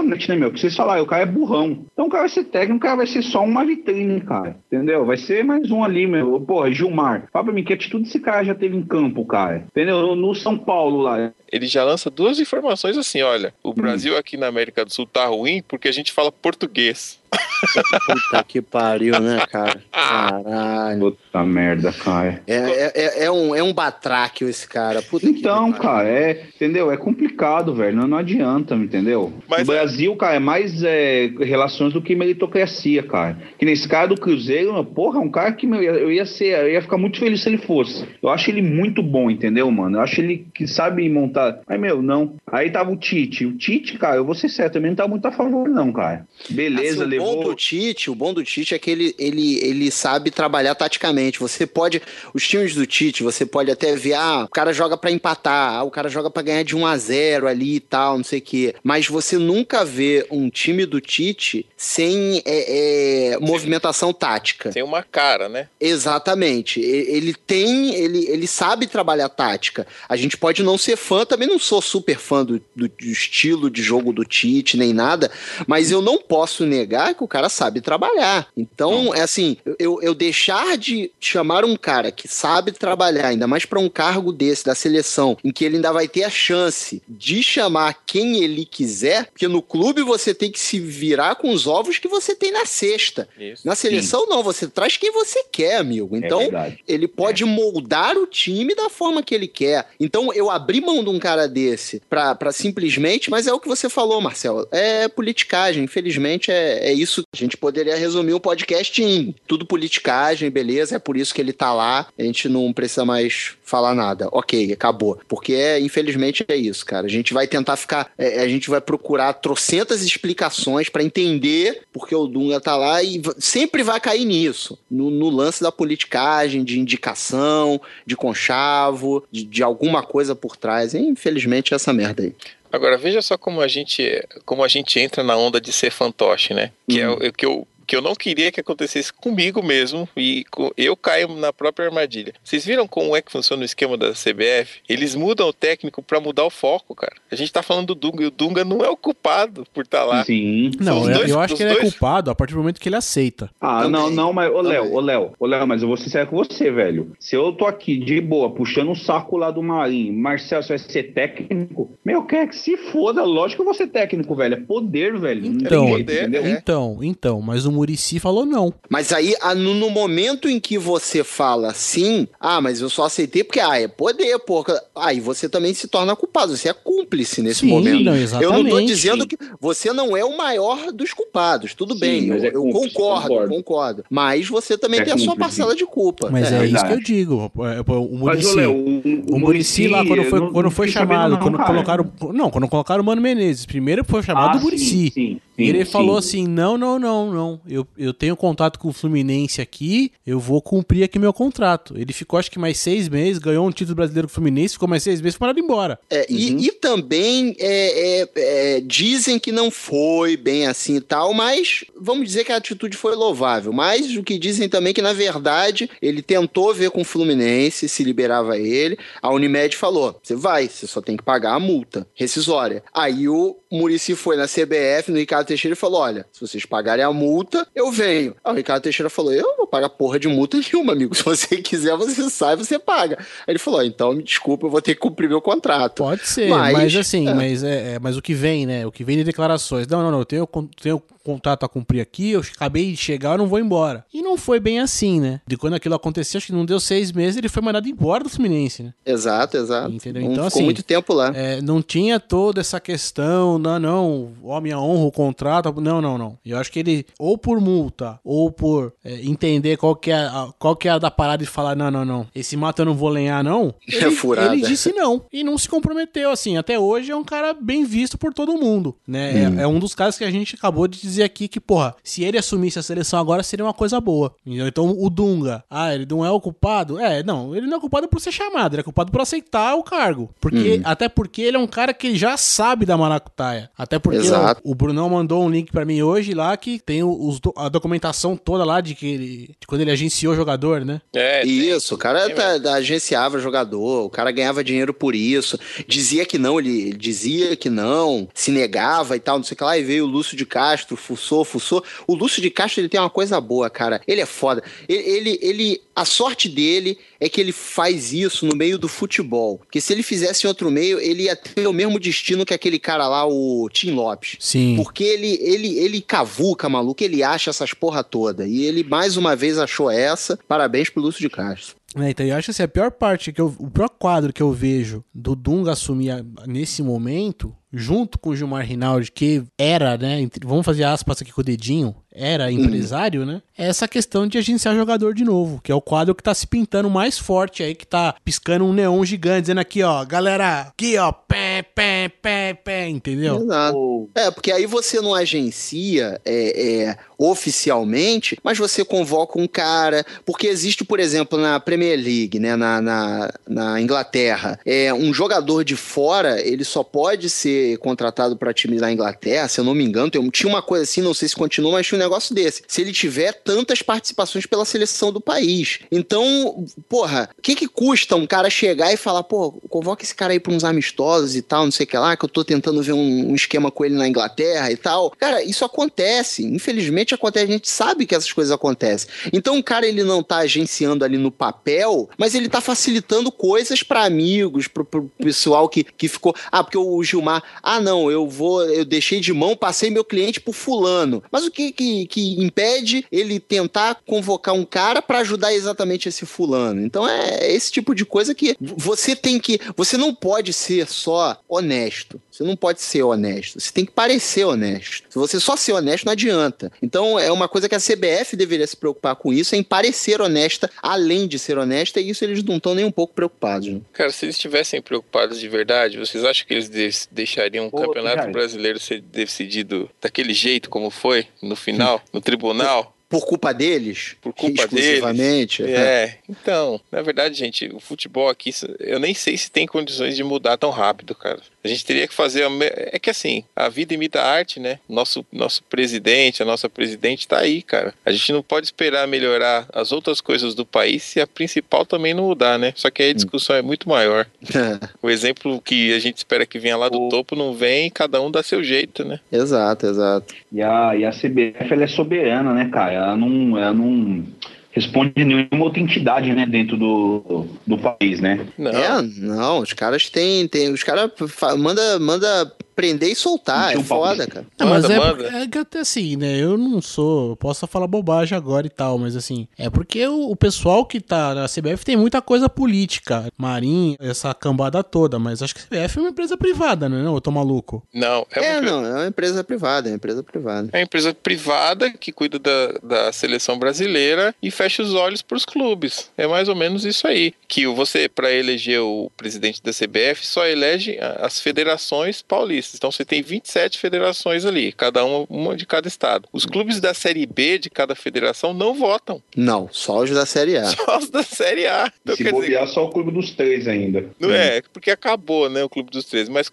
[0.04, 0.52] mais né, meu?
[0.52, 1.86] Que vocês falaram, o cara é burrão.
[1.94, 4.58] Então o cara vai ser técnico, o cara vai ser só uma vitrine, cara.
[4.68, 5.06] Entendeu?
[5.06, 6.40] Vai ser mais um ali, meu.
[6.42, 7.28] Porra, Gilmar.
[7.32, 9.66] Fala pra mim que atitude esse cara já teve em campo, cara.
[9.68, 10.02] Entendeu?
[10.02, 11.32] No, no São Paulo lá.
[11.52, 15.26] Ele já lança duas informações assim: olha, o Brasil aqui na América do Sul tá
[15.26, 17.21] ruim porque a gente fala português.
[17.32, 19.82] Puta que pariu, né, cara?
[19.92, 21.12] Caralho.
[21.12, 22.42] Puta merda, cara.
[22.48, 25.02] É, é, é, é um, é um batraque esse cara.
[25.02, 26.92] Puta Então, cara, é, entendeu?
[26.92, 27.96] É complicado, velho.
[27.96, 29.32] Não, não adianta, entendeu?
[29.48, 33.38] Mas no Brasil, cara, é mais é, relações do que meritocracia, cara.
[33.58, 36.58] Que nesse cara do Cruzeiro, meu, porra, é um cara que meu, eu ia ser,
[36.58, 38.06] eu ia ficar muito feliz se ele fosse.
[38.22, 39.98] Eu acho ele muito bom, entendeu, mano?
[39.98, 41.62] Eu acho ele que sabe montar.
[41.68, 42.36] Aí, meu, não.
[42.52, 43.46] Aí tava o Tite.
[43.46, 46.26] O Tite, cara, eu vou ser certo, também não tá muito a favor, não, cara.
[46.50, 49.92] Beleza, Assim, o bom do Tite, o bom do Tite é que ele, ele, ele
[49.92, 51.40] sabe trabalhar taticamente.
[51.40, 52.02] Você pode,
[52.34, 55.84] os times do Tite, você pode até ver, ah, o cara joga pra empatar, ah,
[55.84, 58.42] o cara joga pra ganhar de 1 a 0 ali e tal, não sei o
[58.42, 58.76] quê.
[58.84, 64.70] Mas você nunca vê um time do Tite sem é, é, movimentação tática.
[64.72, 65.68] Tem uma cara, né?
[65.80, 66.80] Exatamente.
[66.82, 69.86] Ele tem, ele, ele sabe trabalhar tática.
[70.10, 73.70] A gente pode não ser fã, também não sou super fã do, do- do estilo
[73.70, 75.32] de jogo do Tite, nem nada,
[75.68, 78.48] mas eu não posso negar que o cara sabe trabalhar.
[78.56, 83.66] Então, é assim, eu, eu deixar de chamar um cara que sabe trabalhar, ainda mais
[83.66, 87.44] para um cargo desse, da seleção, em que ele ainda vai ter a chance de
[87.44, 91.98] chamar quem ele quiser, porque no clube você tem que se virar com os ovos
[91.98, 93.28] que você tem na cesta.
[93.40, 93.66] Isso.
[93.66, 96.16] Na seleção, não, você traz quem você quer, amigo.
[96.16, 99.88] Então, é ele pode moldar o time da forma que ele quer.
[100.00, 103.68] Então, eu abri mão de um cara desse pra, pra simplesmente, mas é o que
[103.68, 104.68] você falou, Marcelo.
[104.72, 105.84] É politicagem.
[105.84, 107.24] Infelizmente, é, é isso.
[107.34, 110.96] A gente poderia resumir o podcast em tudo politicagem, beleza.
[110.96, 112.08] É por isso que ele tá lá.
[112.18, 114.28] A gente não precisa mais falar nada.
[114.32, 115.20] Ok, acabou.
[115.28, 117.06] Porque, é, infelizmente, é isso, cara.
[117.06, 118.12] A gente vai tentar ficar.
[118.18, 123.22] é, a gente vai procurar trocentas explicações pra entender porque o Dunga tá lá e
[123.40, 124.78] sempre vai cair nisso.
[124.90, 130.94] No, no lance da politicagem, de indicação, de conchavo, de, de alguma coisa por trás.
[130.94, 132.34] E, infelizmente, é essa merda aí.
[132.72, 136.54] Agora, veja só como a gente, como a gente entra na onda de ser fantoche,
[136.54, 136.72] né?
[136.90, 140.46] Que é o que eu, que eu não queria que acontecesse comigo mesmo e
[140.78, 142.32] eu caio na própria armadilha.
[142.42, 144.80] Vocês viram como é que funciona o esquema da CBF?
[144.88, 147.12] Eles mudam o técnico pra mudar o foco, cara.
[147.30, 150.06] A gente tá falando do Dunga e o Dunga não é o culpado por estar
[150.06, 150.24] lá.
[150.24, 150.72] Sim.
[150.80, 152.96] Não, dois- eu acho que ele é dois- culpado a partir do momento que ele
[152.96, 153.50] aceita.
[153.60, 153.92] Ah, Também.
[153.92, 156.38] não, não, mas, ô Léo, ô Léo, ô Léo, mas eu vou ser sincero com
[156.38, 157.12] você, velho.
[157.20, 160.80] Se eu tô aqui de boa, puxando o saco lá do Marinho, Marcelo, você vai
[160.80, 161.92] ser técnico?
[162.06, 164.54] Meu, quer que se foda, lógico que eu vou ser técnico, velho.
[164.56, 165.46] É poder, velho.
[165.46, 166.46] Então, jeito, poder, entendeu?
[166.46, 166.50] é.
[166.52, 168.72] Então, então, mas o Murici falou não.
[168.90, 173.44] Mas aí, ah, no, momento em que você fala assim, ah, mas eu só aceitei
[173.44, 174.80] porque, ah, é poder, porra.
[174.96, 178.04] Aí você também se torna culpado, você é cúmplice nesse Sim, momento.
[178.04, 178.64] não, Eu exatamente.
[178.64, 182.36] não tô dizendo que você não é o maior dos culpados, tudo Sim, bem, eu,
[182.36, 183.54] é eu cúmplice, concordo, concordo.
[183.56, 185.40] concordo, Mas você também É tem a sua cúmplice.
[185.40, 186.30] parcela de culpa.
[186.32, 186.60] Mas É.
[186.60, 187.52] é, isso que eu digo.
[187.58, 188.60] É, O Mas, Murici.
[188.68, 191.68] o, O Murici lá, quando foi, eu não- quando foi chamado, não, quando cara.
[191.70, 192.12] colocaram.
[192.34, 193.66] Não, quando colocaram o Mano Menezes.
[193.66, 194.86] Primeiro foi chamado Ah, o Murici.
[194.86, 196.28] sim, sim, E ele sim, falou sim.
[196.28, 197.62] assim: não, não, não, não.
[197.68, 201.96] Eu, eu tenho contato com o Fluminense aqui, eu vou cumprir aqui meu contrato.
[201.98, 204.88] Ele ficou acho que mais seis meses, ganhou um título brasileiro com o Fluminense, ficou
[204.88, 206.00] mais seis meses e foi mandado embora.
[206.10, 206.60] É, e, Uhum.
[206.60, 212.26] e também é, é, é, dizem que não foi bem assim e tal, mas vamos
[212.28, 213.72] dizer que a atitude foi louvável.
[213.72, 217.88] Mas o que dizem também é que, na verdade, ele tentou ver com o Fluminense
[217.88, 218.98] se liberava ele.
[219.22, 222.84] A Unimed falou: você vai, você só tem que pagar a multa rescisória.
[222.94, 227.12] Aí o Murici foi na CBF, no Ricardo Teixeira, falou: olha, se vocês pagarem a
[227.12, 228.36] multa, eu venho.
[228.44, 231.14] Aí o Ricardo Teixeira falou: eu não vou pagar porra de multa nenhuma, amigo.
[231.22, 233.18] Se você quiser, você sai, você paga.
[233.20, 236.04] Aí ele falou: "Ó, então me desculpa, eu vou ter que cumprir meu contrato.
[236.04, 237.34] Pode ser, Mas, mas, assim, é.
[237.34, 238.86] mas, é, é, mas o que vem, né?
[238.86, 239.88] O que vem de declarações.
[239.88, 240.48] Não, não, não, eu tenho,
[240.82, 244.06] tenho contrato a cumprir aqui, eu acabei de chegar, eu não vou embora.
[244.14, 245.42] E não foi bem assim, né?
[245.46, 248.30] De quando aquilo aconteceu, acho que não deu seis meses, ele foi mandado embora do
[248.30, 248.94] Fluminense, né?
[249.06, 249.92] Exato, exato.
[249.92, 250.24] Entendeu?
[250.24, 251.32] Então, ficou assim, muito tempo lá.
[251.36, 256.18] É, não tinha toda essa questão, não, não, ó, minha honra, o contrato, não, não,
[256.18, 256.38] não.
[256.46, 260.50] Eu acho que ele, ou por multa, ou por é, entender qual que, é, a-
[260.60, 262.94] qual que é a da parada e falar, não, não, não, esse mato eu não
[262.96, 263.74] vou lenhar, não.
[263.92, 264.54] É Ele, furada.
[264.56, 268.18] ele disse não, e não se comprometeu, assim, até hoje é um cara bem visto
[268.18, 269.48] por todo mundo, né?
[269.50, 269.60] Hum.
[269.60, 272.24] É, é um dos casos que a gente acabou de dizer aqui que, porra, se
[272.24, 274.34] ele assumisse a seleção agora seria uma coisa boa.
[274.46, 277.00] Então o Dunga, ah, ele não é o culpado?
[277.00, 279.84] É, não, ele não é culpado por ser chamado, ele é culpado por aceitar o
[279.84, 280.30] cargo.
[280.40, 280.82] Porque, Hum.
[280.84, 283.70] até porque ele é um cara que já sabe da maracutaia.
[283.78, 284.62] Até porque Exato.
[284.64, 288.36] o, o Brunão mandou um link para mim hoje lá que tem os, a documentação
[288.36, 291.00] toda lá de que ele, de quando ele agenciou o jogador, né?
[291.14, 296.38] É, isso, o cara tá, agenciava jogador, o cara ganhava dinheiro por isso, dizia que
[296.38, 299.84] não, ele dizia que não, se negava e tal, não sei o que lá, e
[299.84, 301.84] veio o Lúcio de Castro, fuçou, fuçou.
[302.08, 304.02] O Lúcio de Castro, ele tem uma coisa boa, cara.
[304.08, 304.64] Ele é foda.
[304.90, 309.60] Ele, ele, ele a sorte dele é que ele faz isso no meio do futebol.
[309.60, 312.80] Porque se ele fizesse em outro meio, ele ia ter o mesmo destino que aquele
[312.80, 314.38] cara lá, o Tim Lopes.
[314.40, 314.76] Sim.
[314.76, 318.48] Porque ele, ele, ele cavuca, maluco, ele acha essas porra toda.
[318.48, 320.38] E ele mais uma vez achou essa.
[320.48, 321.76] Parabéns pro Lúcio de Castro.
[321.96, 324.52] É, então eu acho assim, a pior parte, que eu, o pior quadro que eu
[324.52, 330.28] vejo do Dunga assumir a, nesse momento, junto com o Gilmar Rinaldi, que era, né,
[330.44, 332.50] vamos fazer aspas aqui com o dedinho, era hum.
[332.50, 333.42] empresário, né?
[333.58, 336.46] É essa questão de agenciar jogador de novo, que é o quadro que tá se
[336.46, 340.98] pintando mais forte aí, que tá piscando um neon gigante, dizendo aqui, ó, galera, aqui,
[340.98, 343.38] ó, pé, pé, pé, pé, entendeu?
[343.44, 344.10] Exato.
[344.16, 350.48] É, porque aí você não agencia é, é, oficialmente, mas você convoca um cara, porque
[350.48, 355.76] existe, por exemplo, na Premier League, né, na, na, na Inglaterra, é, um jogador de
[355.76, 360.10] fora, ele só pode ser contratado para time da Inglaterra, se eu não me engano,
[360.10, 362.64] tem, tinha uma coisa assim, não sei se continua, mas tinha um negócio desse.
[362.68, 365.80] Se ele tiver tantas participações pela seleção do país.
[365.92, 370.34] Então, porra, o que que custa um cara chegar e falar, pô, convoca esse cara
[370.34, 372.82] aí pra uns amistosos e tal, não sei o que lá, que eu tô tentando
[372.82, 375.12] ver um, um esquema com ele na Inglaterra e tal.
[375.12, 376.44] Cara, isso acontece.
[376.44, 379.10] Infelizmente acontece, a gente sabe que essas coisas acontecem.
[379.34, 383.84] Então o cara, ele não tá agenciando ali no papel, mas ele tá facilitando coisas
[383.84, 388.28] para amigos, pro, pro pessoal que, que ficou, ah, porque o Gilmar, ah, não, eu
[388.28, 391.24] vou, eu deixei de mão, passei meu cliente pro fulano.
[391.32, 396.26] Mas o que que, que impede ele tentar convocar um cara para ajudar exatamente esse
[396.26, 396.82] fulano.
[396.82, 399.60] Então é esse tipo de coisa que você tem que.
[399.76, 402.22] Você não pode ser só honesto.
[402.32, 403.60] Você não pode ser honesto.
[403.60, 405.08] Você tem que parecer honesto.
[405.10, 406.72] Se você só ser honesto, não adianta.
[406.82, 410.22] Então é uma coisa que a CBF deveria se preocupar com isso, é em parecer
[410.22, 413.68] honesta, além de ser honesta, e isso eles não estão nem um pouco preocupados.
[413.68, 413.82] Né?
[413.92, 418.80] Cara, se eles estivessem preocupados de verdade, vocês acham que eles deixariam o Campeonato Brasileiro
[418.80, 422.96] ser decidido daquele jeito como foi, no final, no tribunal?
[423.12, 424.16] por culpa deles?
[424.22, 425.62] Por culpa exclusivamente?
[425.62, 425.78] deles.
[425.78, 426.18] É.
[426.30, 430.56] Então, na verdade, gente, o futebol aqui, eu nem sei se tem condições de mudar
[430.56, 431.42] tão rápido, cara.
[431.64, 432.48] A gente teria que fazer.
[432.92, 434.80] É que assim, a vida imita a arte, né?
[434.90, 437.94] Nosso, nosso presidente, a nossa presidente tá aí, cara.
[438.06, 442.14] A gente não pode esperar melhorar as outras coisas do país se a principal também
[442.14, 442.74] não mudar, né?
[442.76, 444.26] Só que aí a discussão é muito maior.
[445.02, 447.10] o exemplo que a gente espera que venha lá do o...
[447.10, 449.20] topo não vem cada um dá seu jeito, né?
[449.32, 450.34] Exato, exato.
[450.52, 452.94] E a, e a CBF ela é soberana, né, cara?
[452.94, 453.58] Ela não.
[453.58, 454.26] Ela não
[454.72, 458.46] responde nenhuma outra entidade, né, dentro do, do país, né?
[458.58, 458.72] Não.
[458.72, 461.12] É, não, os caras têm, têm os caras
[461.58, 463.78] manda manda prender e soltar.
[463.78, 464.44] É foda, cara.
[464.60, 466.36] Não, mas é, é que até assim, né?
[466.36, 467.36] Eu não sou.
[467.36, 469.48] Posso falar bobagem agora e tal, mas assim.
[469.56, 473.32] É porque o, o, pessoal que tá na CBF tem muita coisa política.
[473.38, 475.20] Marinho, essa cambada toda.
[475.20, 477.04] Mas acho que a CBF é uma empresa privada, né?
[477.04, 477.84] Não, eu tô maluco.
[477.94, 479.88] Não, é, é não, é uma empresa privada.
[479.88, 480.70] É uma empresa privada.
[480.74, 485.46] É uma empresa privada que cuida da, da seleção brasileira e fecha os olhos pros
[485.46, 486.10] clubes.
[486.18, 487.36] É mais ou menos isso aí.
[487.52, 492.76] Que você, para eleger o presidente da CBF, só elege as federações paulistas.
[492.76, 496.30] Então você tem 27 federações ali, cada uma, uma de cada estado.
[496.32, 499.22] Os clubes da Série B de cada federação não votam.
[499.36, 500.64] Não, só os da Série A.
[500.72, 501.92] Só os da Série A.
[502.02, 504.10] Então, Se bobear, dizer, só o clube dos três ainda.
[504.18, 506.30] Não é, porque acabou, né, o clube dos três.
[506.30, 506.50] Mas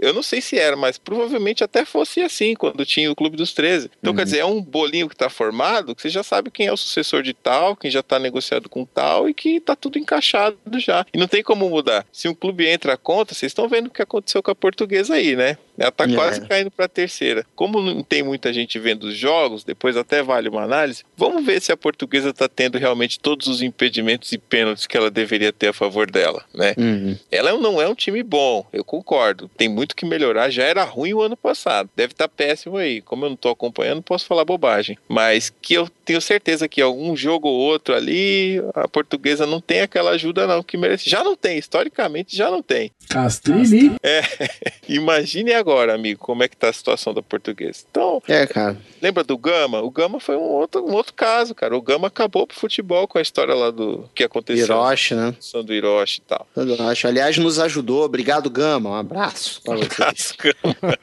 [0.00, 3.54] eu não sei se era, mas provavelmente até fosse assim, quando tinha o clube dos
[3.54, 3.90] 13.
[3.98, 4.16] Então, uhum.
[4.18, 6.76] quer dizer, é um bolinho que está formado, que você já sabe quem é o
[6.76, 10.41] sucessor de tal, quem já está negociado com tal e que está tudo encaixado
[10.78, 11.04] já.
[11.12, 12.06] E não tem como mudar.
[12.12, 15.36] Se um clube entra contra, vocês estão vendo o que aconteceu com a portuguesa aí,
[15.36, 15.56] né?
[15.82, 16.14] Ela tá é.
[16.14, 17.44] quase caindo para a terceira.
[17.56, 21.04] Como não tem muita gente vendo os jogos, depois até vale uma análise.
[21.16, 25.10] Vamos ver se a portuguesa está tendo realmente todos os impedimentos e pênaltis que ela
[25.10, 26.74] deveria ter a favor dela, né?
[26.78, 27.16] Uhum.
[27.30, 29.50] Ela não é um time bom, eu concordo.
[29.56, 30.50] Tem muito que melhorar.
[30.50, 31.90] Já era ruim o ano passado.
[31.96, 33.00] Deve estar tá péssimo aí.
[33.00, 34.96] Como eu não estou acompanhando, posso falar bobagem.
[35.08, 39.80] Mas que eu tenho certeza que algum jogo ou outro ali, a portuguesa não tem
[39.80, 41.08] aquela ajuda não que merece.
[41.10, 42.90] Já não tem, historicamente já não tem.
[43.08, 43.96] Castrilli.
[44.02, 44.22] É,
[44.88, 47.84] imagine agora, amigo, como é que tá a situação da portuguesa.
[47.90, 48.76] Então, é, cara.
[49.00, 49.80] Lembra do Gama?
[49.80, 51.76] O Gama foi um outro, um outro caso, cara.
[51.76, 54.64] O Gama acabou pro futebol com a história lá do que aconteceu.
[54.64, 55.34] Hiroshi, né?
[55.64, 56.46] Do Hiroshi e tal.
[56.56, 57.06] Hiroshi.
[57.06, 58.04] Aliás, nos ajudou.
[58.04, 58.90] Obrigado, Gama.
[58.90, 59.82] Um abraço pra você.
[59.82, 60.98] Um abraço, Gama.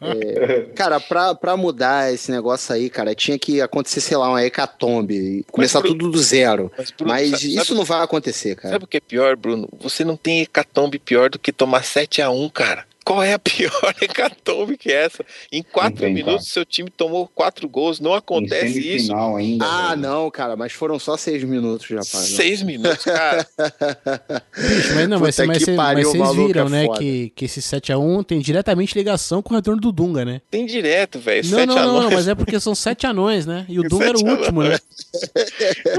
[0.00, 4.44] é, cara, pra, pra mudar esse negócio aí, cara, tinha que acontecer, sei lá, uma
[4.44, 5.44] hecatombe.
[5.50, 6.70] Começar mas, tudo do zero.
[6.76, 8.74] Mas, Bruno, mas sabe, isso não vai acontecer, cara.
[8.74, 9.68] Sabe o que é pior, Bruno?
[9.80, 12.86] Você não tem hecatombe pior do que tomar 7 a 1 cara.
[13.04, 15.24] Qual é a pior hecatombe que é essa?
[15.52, 16.52] Em quatro tem, minutos, cara.
[16.54, 18.00] seu time tomou quatro gols.
[18.00, 19.14] Não acontece isso.
[19.14, 19.64] ainda.
[19.66, 20.00] Ah, velho.
[20.02, 22.22] não, cara, mas foram só seis minutos já, pai.
[22.22, 23.46] Seis minutos, cara.
[24.56, 26.98] Bicho, mas não, mas, mas, cê- mas pariu, o vocês viram, é né, foda.
[26.98, 30.40] que, que esse 7x1 tem diretamente ligação com o retorno do Dunga, né?
[30.50, 31.48] Tem direto, velho.
[31.50, 32.14] Não, não, não, não, anões.
[32.14, 33.66] mas é porque são sete anões, né?
[33.68, 34.78] E o Dunga era o último, né?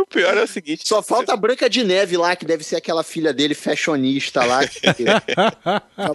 [0.01, 2.77] O pior é o seguinte: Só falta a Branca de Neve lá, que deve ser
[2.77, 4.65] aquela filha dele, fashionista lá.
[4.67, 4.81] Que...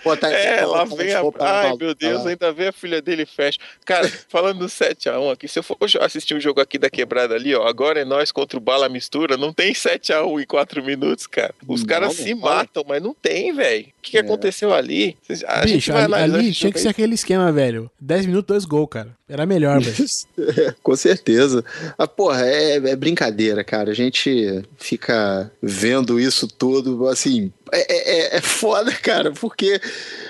[0.04, 1.22] Botar É, vai lá vem a.
[1.40, 3.58] Ai, meu Deus, ainda vem a filha dele fecha.
[3.84, 7.54] Cara, falando do 7x1 aqui, se eu for assistir um jogo aqui da quebrada ali,
[7.54, 11.54] ó, agora é nós contra o Bala Mistura, não tem 7x1 em 4 minutos, cara.
[11.66, 12.54] Os Não, caras não se fala.
[12.56, 13.84] matam, mas não tem, velho.
[13.84, 14.20] O que, que É.
[14.20, 15.16] aconteceu ali?
[15.22, 16.82] Vocês- A gente Bicho, vai ali, analisar ali tinha que aí.
[16.82, 17.90] ser aquele esquema, velho.
[18.00, 19.16] 10 minutos, dois gols, cara.
[19.28, 19.96] Era melhor, velho.
[20.82, 21.64] Com certeza.
[21.96, 23.90] Ah, porra, é, é brincadeira, cara.
[23.90, 27.52] A gente fica vendo isso tudo, assim.
[27.72, 29.80] É, é, é foda, cara, porque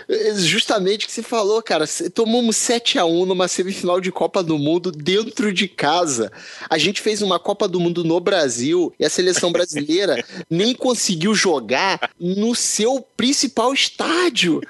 [0.08, 1.84] é justamente o que você falou, cara.
[2.12, 6.32] Tomamos 7x1 numa semifinal de Copa do Mundo dentro de casa.
[6.68, 11.34] A gente fez uma Copa do Mundo no Brasil e a seleção brasileira nem conseguiu
[11.34, 14.60] jogar no seu principal estádio.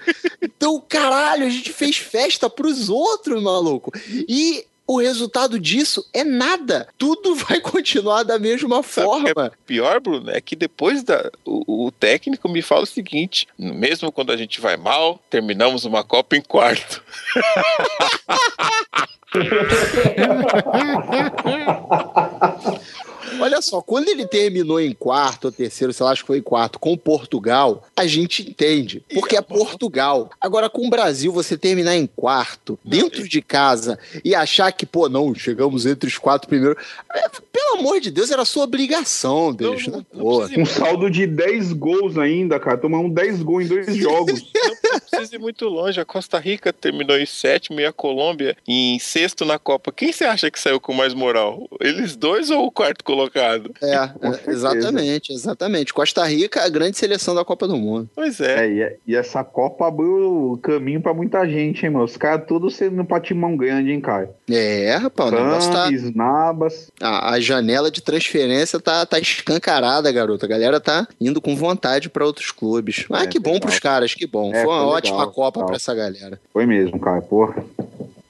[0.42, 3.92] Então, caralho, a gente fez festa pros outros, maluco.
[4.28, 6.88] E o resultado disso é nada.
[6.98, 9.52] Tudo vai continuar da mesma Sabe é forma.
[9.64, 11.30] pior, Bruno, é que depois da.
[11.44, 16.02] O, o técnico me fala o seguinte: mesmo quando a gente vai mal, terminamos uma
[16.02, 17.04] Copa em quarto.
[23.38, 26.42] Olha só, quando ele terminou em quarto ou terceiro, sei lá, acho que foi em
[26.42, 29.02] quarto, com Portugal, a gente entende.
[29.12, 30.30] Porque é Portugal.
[30.40, 35.08] Agora, com o Brasil, você terminar em quarto, dentro de casa, e achar que, pô,
[35.08, 36.82] não, chegamos entre os quatro primeiros.
[37.12, 39.90] É, pelo amor de Deus, era sua obrigação, bicho.
[39.90, 40.06] Não, né?
[40.12, 40.38] não Pô.
[40.40, 42.78] precisa Um saldo de 10 gols ainda, cara.
[42.78, 44.42] Tomamos 10 gols em dois jogos.
[44.54, 46.00] Não, não precisa ir muito longe.
[46.00, 49.92] A Costa Rica terminou em sétimo e a Colômbia em sexto na Copa.
[49.92, 51.68] Quem você acha que saiu com mais moral?
[51.80, 53.70] Eles dois ou o quarto colocado?
[53.82, 55.92] É, é, exatamente, exatamente.
[55.94, 58.08] Costa Rica, a grande seleção da Copa do Mundo.
[58.14, 58.66] Pois é.
[58.66, 58.70] É,
[59.06, 62.02] e, e essa Copa abriu o caminho pra muita gente, hein, meu?
[62.02, 64.30] Os caras todos sendo pra timão grande, hein, cara?
[64.50, 65.88] É, rapaz, o negócio tá.
[66.14, 66.90] Nabas.
[67.00, 70.46] A, a janela de transferência tá, tá escancarada, garota.
[70.46, 73.04] A galera tá indo com vontade pra outros clubes.
[73.10, 73.60] Ah, É, que bom legal.
[73.68, 74.50] pros caras, que bom.
[74.54, 75.66] É, foi uma foi ótima legal, Copa legal.
[75.68, 76.40] pra essa galera.
[76.52, 77.64] Foi mesmo, cara, porra.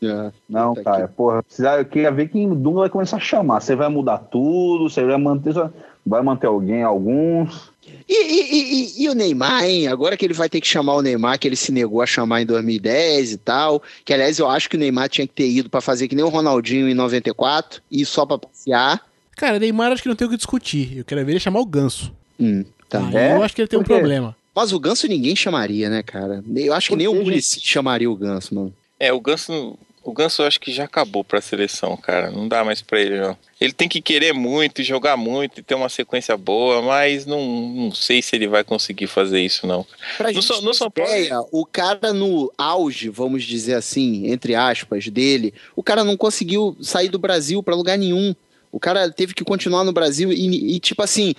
[0.02, 0.30] É.
[0.48, 1.42] Não, Puta cara, porra.
[1.42, 3.60] Precisa, eu queria ver quem o Dunga vai começar a chamar.
[3.60, 5.54] Você vai mudar tudo, você vai manter.
[6.06, 7.70] Vai manter alguém, alguns.
[8.08, 9.86] E, e- e- e- e o Neymar, hein?
[9.88, 12.40] Agora que ele vai ter que chamar o Neymar, que ele se negou a chamar
[12.40, 13.82] em 2010 e tal.
[14.04, 16.24] Que, aliás, eu acho que o Neymar tinha que ter ido pra fazer que nem
[16.24, 19.02] o Ronaldinho em 94 e ir só pra passear.
[19.36, 20.96] Cara, Neymar acho que não tem o que discutir.
[20.98, 22.12] Eu quero ver ele chamar o Ganso.
[22.40, 23.10] Hum, tá.
[23.12, 23.34] É?
[23.36, 24.34] eu acho que ele tem um problema.
[24.54, 26.42] Mas o Ganso ninguém chamaria, né, cara?
[26.56, 28.74] Eu acho que Por nem o Muricy chamaria o Ganso, mano.
[28.98, 29.78] É, o Ganso.
[30.11, 32.31] O Ganso eu acho que já acabou pra seleção, cara.
[32.31, 33.37] Não dá mais pra ele, não.
[33.61, 37.40] Ele tem que querer muito, e jogar muito e ter uma sequência boa, mas não,
[37.46, 39.87] não sei se ele vai conseguir fazer isso, não.
[40.16, 44.27] Pra No gente no ter São Paulo- ideia, o cara no auge, vamos dizer assim,
[44.33, 48.35] entre aspas, dele, o cara não conseguiu sair do Brasil pra lugar nenhum.
[48.73, 51.35] O cara teve que continuar no Brasil e, e, tipo assim,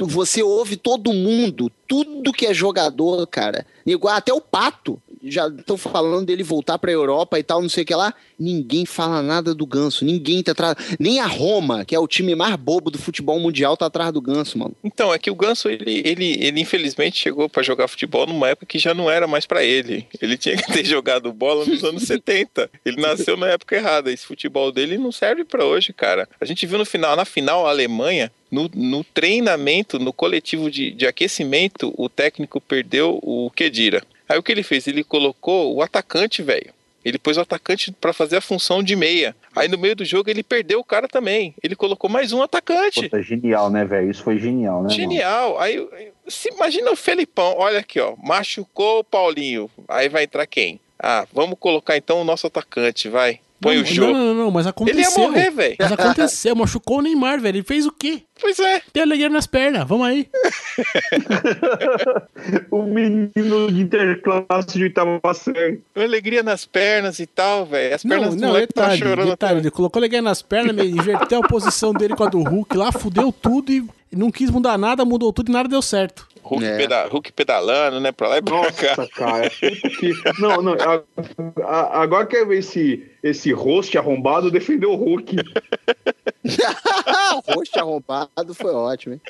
[0.00, 3.64] você ouve todo mundo, tudo que é jogador, cara.
[3.86, 5.00] Igual até o Pato.
[5.22, 8.12] Já estão falando dele voltar pra Europa e tal, não sei o que lá.
[8.38, 10.04] Ninguém fala nada do Ganso.
[10.04, 10.76] Ninguém tá atrás.
[10.98, 14.20] Nem a Roma, que é o time mais bobo do futebol mundial, tá atrás do
[14.20, 14.74] Ganso, mano.
[14.82, 18.66] Então, é que o Ganso, ele, ele, ele infelizmente chegou pra jogar futebol numa época
[18.66, 20.06] que já não era mais pra ele.
[20.20, 22.70] Ele tinha que ter jogado bola nos anos 70.
[22.84, 24.10] Ele nasceu na época errada.
[24.10, 26.28] Esse futebol dele não serve pra hoje, cara.
[26.40, 30.90] A gente viu no final, na final, a Alemanha, no, no treinamento, no coletivo de,
[30.90, 34.02] de aquecimento, o técnico perdeu o Kedira.
[34.28, 34.86] Aí o que ele fez?
[34.86, 36.72] Ele colocou o atacante, velho.
[37.04, 39.34] Ele pôs o atacante pra fazer a função de meia.
[39.56, 41.54] Aí no meio do jogo ele perdeu o cara também.
[41.62, 43.02] Ele colocou mais um atacante.
[43.02, 44.10] Puta, genial, né, velho?
[44.10, 44.82] Isso foi genial, né?
[44.82, 44.94] mano?
[44.94, 45.58] Genial.
[45.58, 45.88] Aí,
[46.28, 49.68] se imagina o Felipão, olha aqui, ó, machucou o Paulinho.
[49.88, 50.78] Aí vai entrar quem?
[50.98, 53.40] Ah, vamos colocar então o nosso atacante, vai.
[53.62, 54.12] Põe não, o jogo.
[54.12, 54.70] Não, não, não, mas Ele ia
[55.06, 55.22] aconteceu.
[55.22, 55.76] morrer, velho.
[55.78, 57.56] Mas aconteceu, machucou o Neymar, velho.
[57.58, 58.22] Ele fez o quê?
[58.40, 58.82] Pois é.
[58.92, 60.28] Tem alegria nas pernas, vamos aí.
[62.70, 65.52] o menino de interclasse de Itabaçã.
[65.94, 67.94] Alegria nas pernas e tal, velho.
[67.94, 69.58] As pernas Não, do não, moleque tá detalhe, chorando detalhe.
[69.60, 72.90] Ele colocou alegria nas pernas, meio- inverteu a posição dele com a do Hulk lá,
[72.92, 73.84] fudeu tudo e
[74.16, 76.28] não quis mudar nada, mudou tudo e nada deu certo.
[76.42, 76.76] Hulk, É.
[76.76, 78.10] peda- Hulk pedalando, né?
[78.10, 78.96] Pra lá e pra cá.
[78.96, 79.48] Nossa, cara.
[79.48, 80.72] que- Não, não.
[80.74, 81.02] a-
[81.64, 85.36] a- Agora quero ver esse, esse host arrombado defender o Hulk.
[87.46, 89.20] o rosto arrombado foi ótimo, hein?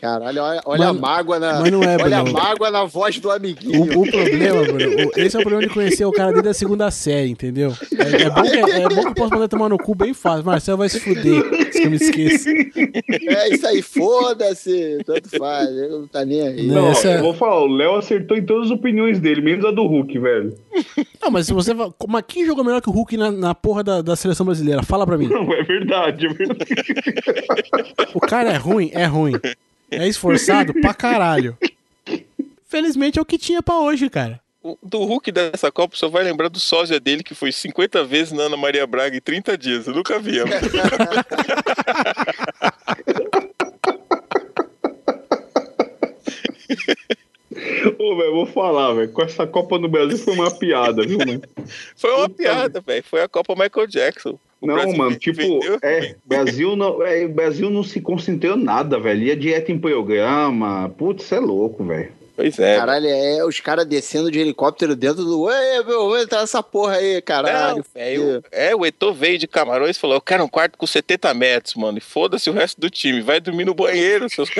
[0.00, 1.60] Caralho, olha, olha Mas- a mágoa na.
[1.60, 3.98] mas não é, olha a mágoa na voz do amiguinho.
[3.98, 6.54] O, o problema, Bruno, o- esse é o problema de conhecer o cara desde a
[6.54, 7.72] segunda série, entendeu?
[7.98, 10.44] É, é bom, que, é bom que eu posso mandar tomar no cu bem fácil.
[10.46, 12.48] Marcelo vai se fuder, se eu me esqueço.
[12.48, 14.98] É isso aí, foda-se.
[15.04, 16.66] Tanto faz, não tá nem aí.
[16.66, 19.64] Não, Não, essa- eu vou falar, o Léo acertou em todas as opiniões dele, menos
[19.66, 20.54] a do Hulk, velho.
[21.20, 21.72] Não, mas se você.
[21.74, 24.82] Mas quem jogou melhor que o Hulk na, na porra da, da seleção brasileira?
[24.82, 25.28] Fala pra mim.
[25.28, 26.64] Não, é verdade, é verdade.
[28.14, 28.90] O cara é ruim?
[28.94, 29.32] É ruim.
[29.90, 31.56] É esforçado pra caralho.
[32.68, 34.40] Felizmente é o que tinha pra hoje, cara.
[34.82, 38.42] Do Hulk dessa Copa só vai lembrar do sósia dele que foi 50 vezes na
[38.44, 39.86] Ana Maria Braga em 30 dias.
[39.86, 40.40] Eu nunca vi.
[47.98, 49.10] Ô, velho, eu vou falar, velho.
[49.12, 51.42] Com essa Copa no Brasil foi uma piada, viu, mano?
[51.96, 53.02] Foi uma piada, velho.
[53.02, 54.38] Foi a Copa Michael Jackson.
[54.60, 58.62] O Não, Brasil mano, tipo, vendeu- é, Brasil não, é, Brasil não se concentrou em
[58.62, 59.22] nada, velho.
[59.24, 60.92] Ia direto em programa.
[60.98, 62.12] Putz, é louco, velho.
[62.36, 62.76] Pois é.
[62.76, 65.50] Caralho, é os caras descendo de helicóptero dentro do.
[65.50, 67.76] Ei, meu, entrar nessa porra aí, caralho.
[67.76, 68.42] Não, velho.
[68.50, 71.74] É, o Eto'o veio de Camarões e falou: Eu quero um quarto com 70 metros,
[71.74, 71.98] mano.
[71.98, 73.20] E foda-se o resto do time.
[73.20, 74.48] Vai dormir no banheiro, seus.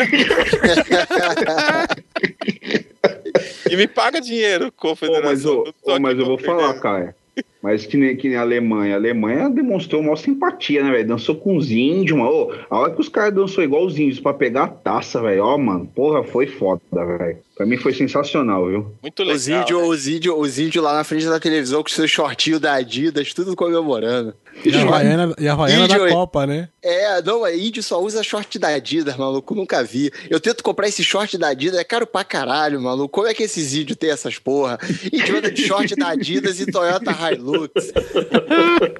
[3.70, 5.64] e me paga dinheiro, confederação.
[5.86, 6.52] mas, mas eu vou perder.
[6.54, 7.16] falar, cara.
[7.62, 8.94] Mas que nem, que nem a Alemanha.
[8.94, 11.08] A Alemanha demonstrou maior simpatia, né, velho?
[11.08, 12.30] Dançou com os índios, mano.
[12.30, 15.44] Ô, a hora que os caras dançou igual os índios pra pegar a taça, velho.
[15.44, 17.38] Ó, mano, porra, foi foda, velho.
[17.60, 18.94] Pra mim foi sensacional, viu?
[19.02, 19.36] Muito legal.
[19.36, 19.88] Os índios né?
[19.88, 23.54] os índio, os índio lá na frente da televisão com seu shortinho da Adidas, tudo
[23.54, 24.34] comemorando.
[24.64, 26.14] E a Havaiana, e a Havaiana da Índio, hein?
[26.14, 26.68] Copa, né?
[26.82, 30.10] É, não, é índio só usa short da Adidas, maluco, nunca vi.
[30.30, 33.10] Eu tento comprar esse short da Adidas, é caro pra caralho, maluco.
[33.10, 34.78] Como é que esses índios têm essas porra?
[35.12, 37.49] Índio anda de short da Adidas e Toyota Hilux.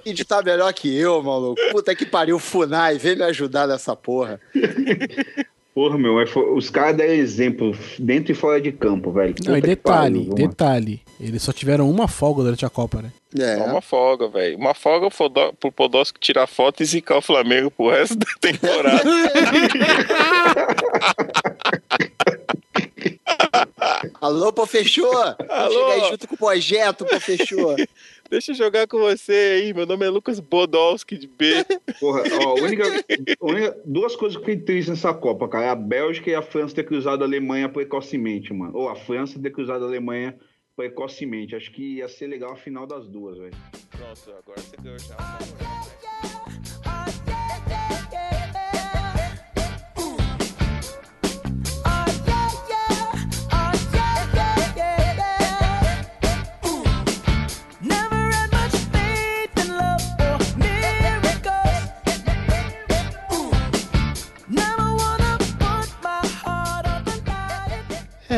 [0.05, 1.61] Índio tá melhor que eu, maluco.
[1.73, 4.41] Puta que pariu, Funai, vem me ajudar nessa porra.
[5.73, 6.17] Porra, meu,
[6.57, 9.37] os caras deram exemplo dentro e fora de campo, velho.
[9.47, 11.01] Não, e detalhe, pariu, detalhe.
[11.21, 13.13] Eles só tiveram uma folga durante a Copa, né?
[13.39, 13.57] É.
[13.57, 14.59] Só uma folga, velho.
[14.59, 15.09] Uma folga
[15.61, 19.01] pro Podolski tirar foto e zicar o Flamengo pro resto da temporada.
[24.21, 25.17] Alô, pô, fechou?
[25.17, 25.73] Alô?
[25.73, 27.77] Chega aí junto com o projeto, pô, fechou.
[28.31, 29.75] Deixa eu jogar com você aí.
[29.75, 31.65] Meu nome é Lucas Bodolski de B.
[31.99, 35.73] Porra, ó, a única, a única- duas coisas que fiquei triste nessa Copa, cara.
[35.73, 38.73] A Bélgica e a França ter cruzado a Alemanha precocemente, mano.
[38.77, 40.39] Ou a França ter cruzado a Alemanha
[40.77, 41.57] precocemente.
[41.57, 43.51] Acho que ia ser legal a final das duas, velho.
[43.91, 46.80] Pronto, agora você ganhou já.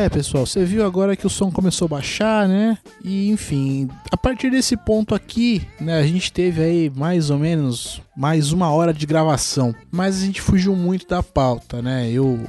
[0.03, 2.77] É, pessoal, você viu agora que o som começou a baixar, né?
[3.05, 8.03] E enfim, a partir desse ponto aqui, né, a gente teve aí mais ou menos
[8.17, 12.11] mais uma hora de gravação, mas a gente fugiu muito da pauta, né?
[12.11, 12.41] Eu,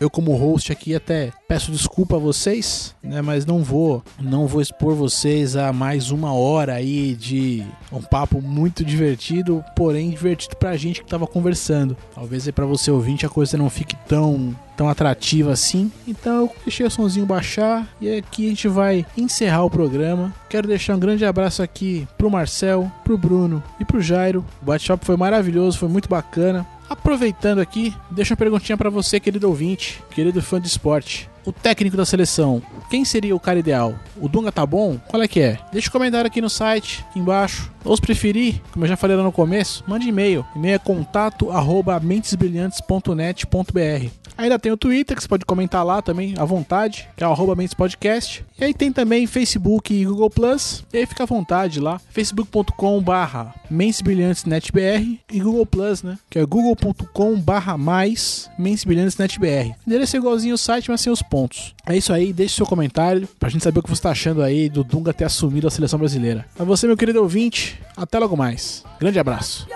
[0.00, 3.22] eu como host aqui até peço desculpa a vocês, né?
[3.22, 8.42] Mas não vou, não vou expor vocês a mais uma hora aí de um papo
[8.42, 11.96] muito divertido, porém divertido pra gente que tava conversando.
[12.14, 15.90] Talvez aí pra você ouvinte a coisa não fique tão tão atrativa assim.
[16.06, 20.32] Então eu deixei o sonzinho baixar e aqui a gente vai encerrar o programa.
[20.48, 24.44] Quero deixar um grande abraço aqui pro Marcel, pro Bruno e pro Jairo.
[24.62, 26.66] O bate-papo foi maravilhoso, foi muito bacana.
[26.88, 31.28] Aproveitando aqui, deixa uma perguntinha pra você, querido ouvinte, querido fã de esporte.
[31.44, 33.94] O técnico da seleção, quem seria o cara ideal?
[34.20, 34.98] O Dunga tá bom?
[35.08, 35.58] Qual é que é?
[35.72, 37.70] Deixa um comentário aqui no site, aqui embaixo.
[37.86, 40.44] Ou se preferir, como eu já falei lá no começo, mande e-mail.
[40.54, 44.26] E-mail é contato arroba mentesbrilhantes.net.br.
[44.38, 47.30] Ainda tem o Twitter, que você pode comentar lá também, à vontade, que é o
[47.30, 48.44] arroba Mentes Podcast.
[48.58, 50.84] E aí tem também Facebook e Google Plus.
[50.92, 56.18] E aí fica à vontade lá, facebook.com barra mentesbrilhantesnetbr e Google Plus, né?
[56.28, 57.42] Que é google.com
[57.78, 59.70] mais mentesbrilhantesnetbr.
[59.70, 61.74] O endereço é igualzinho ao site, mas sem os pontos.
[61.86, 64.68] É isso aí, deixe seu comentário pra gente saber o que você tá achando aí
[64.68, 66.44] do Dunga ter assumido a seleção brasileira.
[66.58, 68.84] A você, meu querido ouvinte, até logo mais.
[68.98, 69.66] Grande abraço.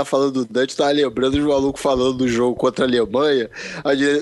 [0.00, 3.50] Tá falando do Dante, tá lembrando os malucos falando do jogo contra a Alemanha.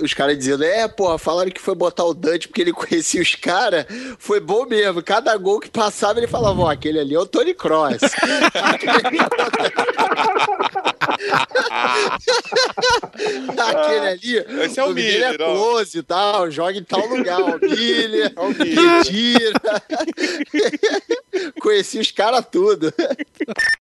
[0.03, 3.35] Os caras dizendo, é, porra, falaram que foi botar o Dante porque ele conhecia os
[3.35, 3.87] caras.
[4.19, 5.03] Foi bom mesmo.
[5.03, 7.99] Cada gol que passava, ele falava, ó, aquele ali é o Tony Cross.
[13.59, 15.55] aquele ali, Esse é o é Miller, ó.
[15.55, 17.41] close e tal, joga em tal lugar.
[17.41, 19.53] O Miller, É o Miller.
[21.61, 22.93] Conheci os caras tudo.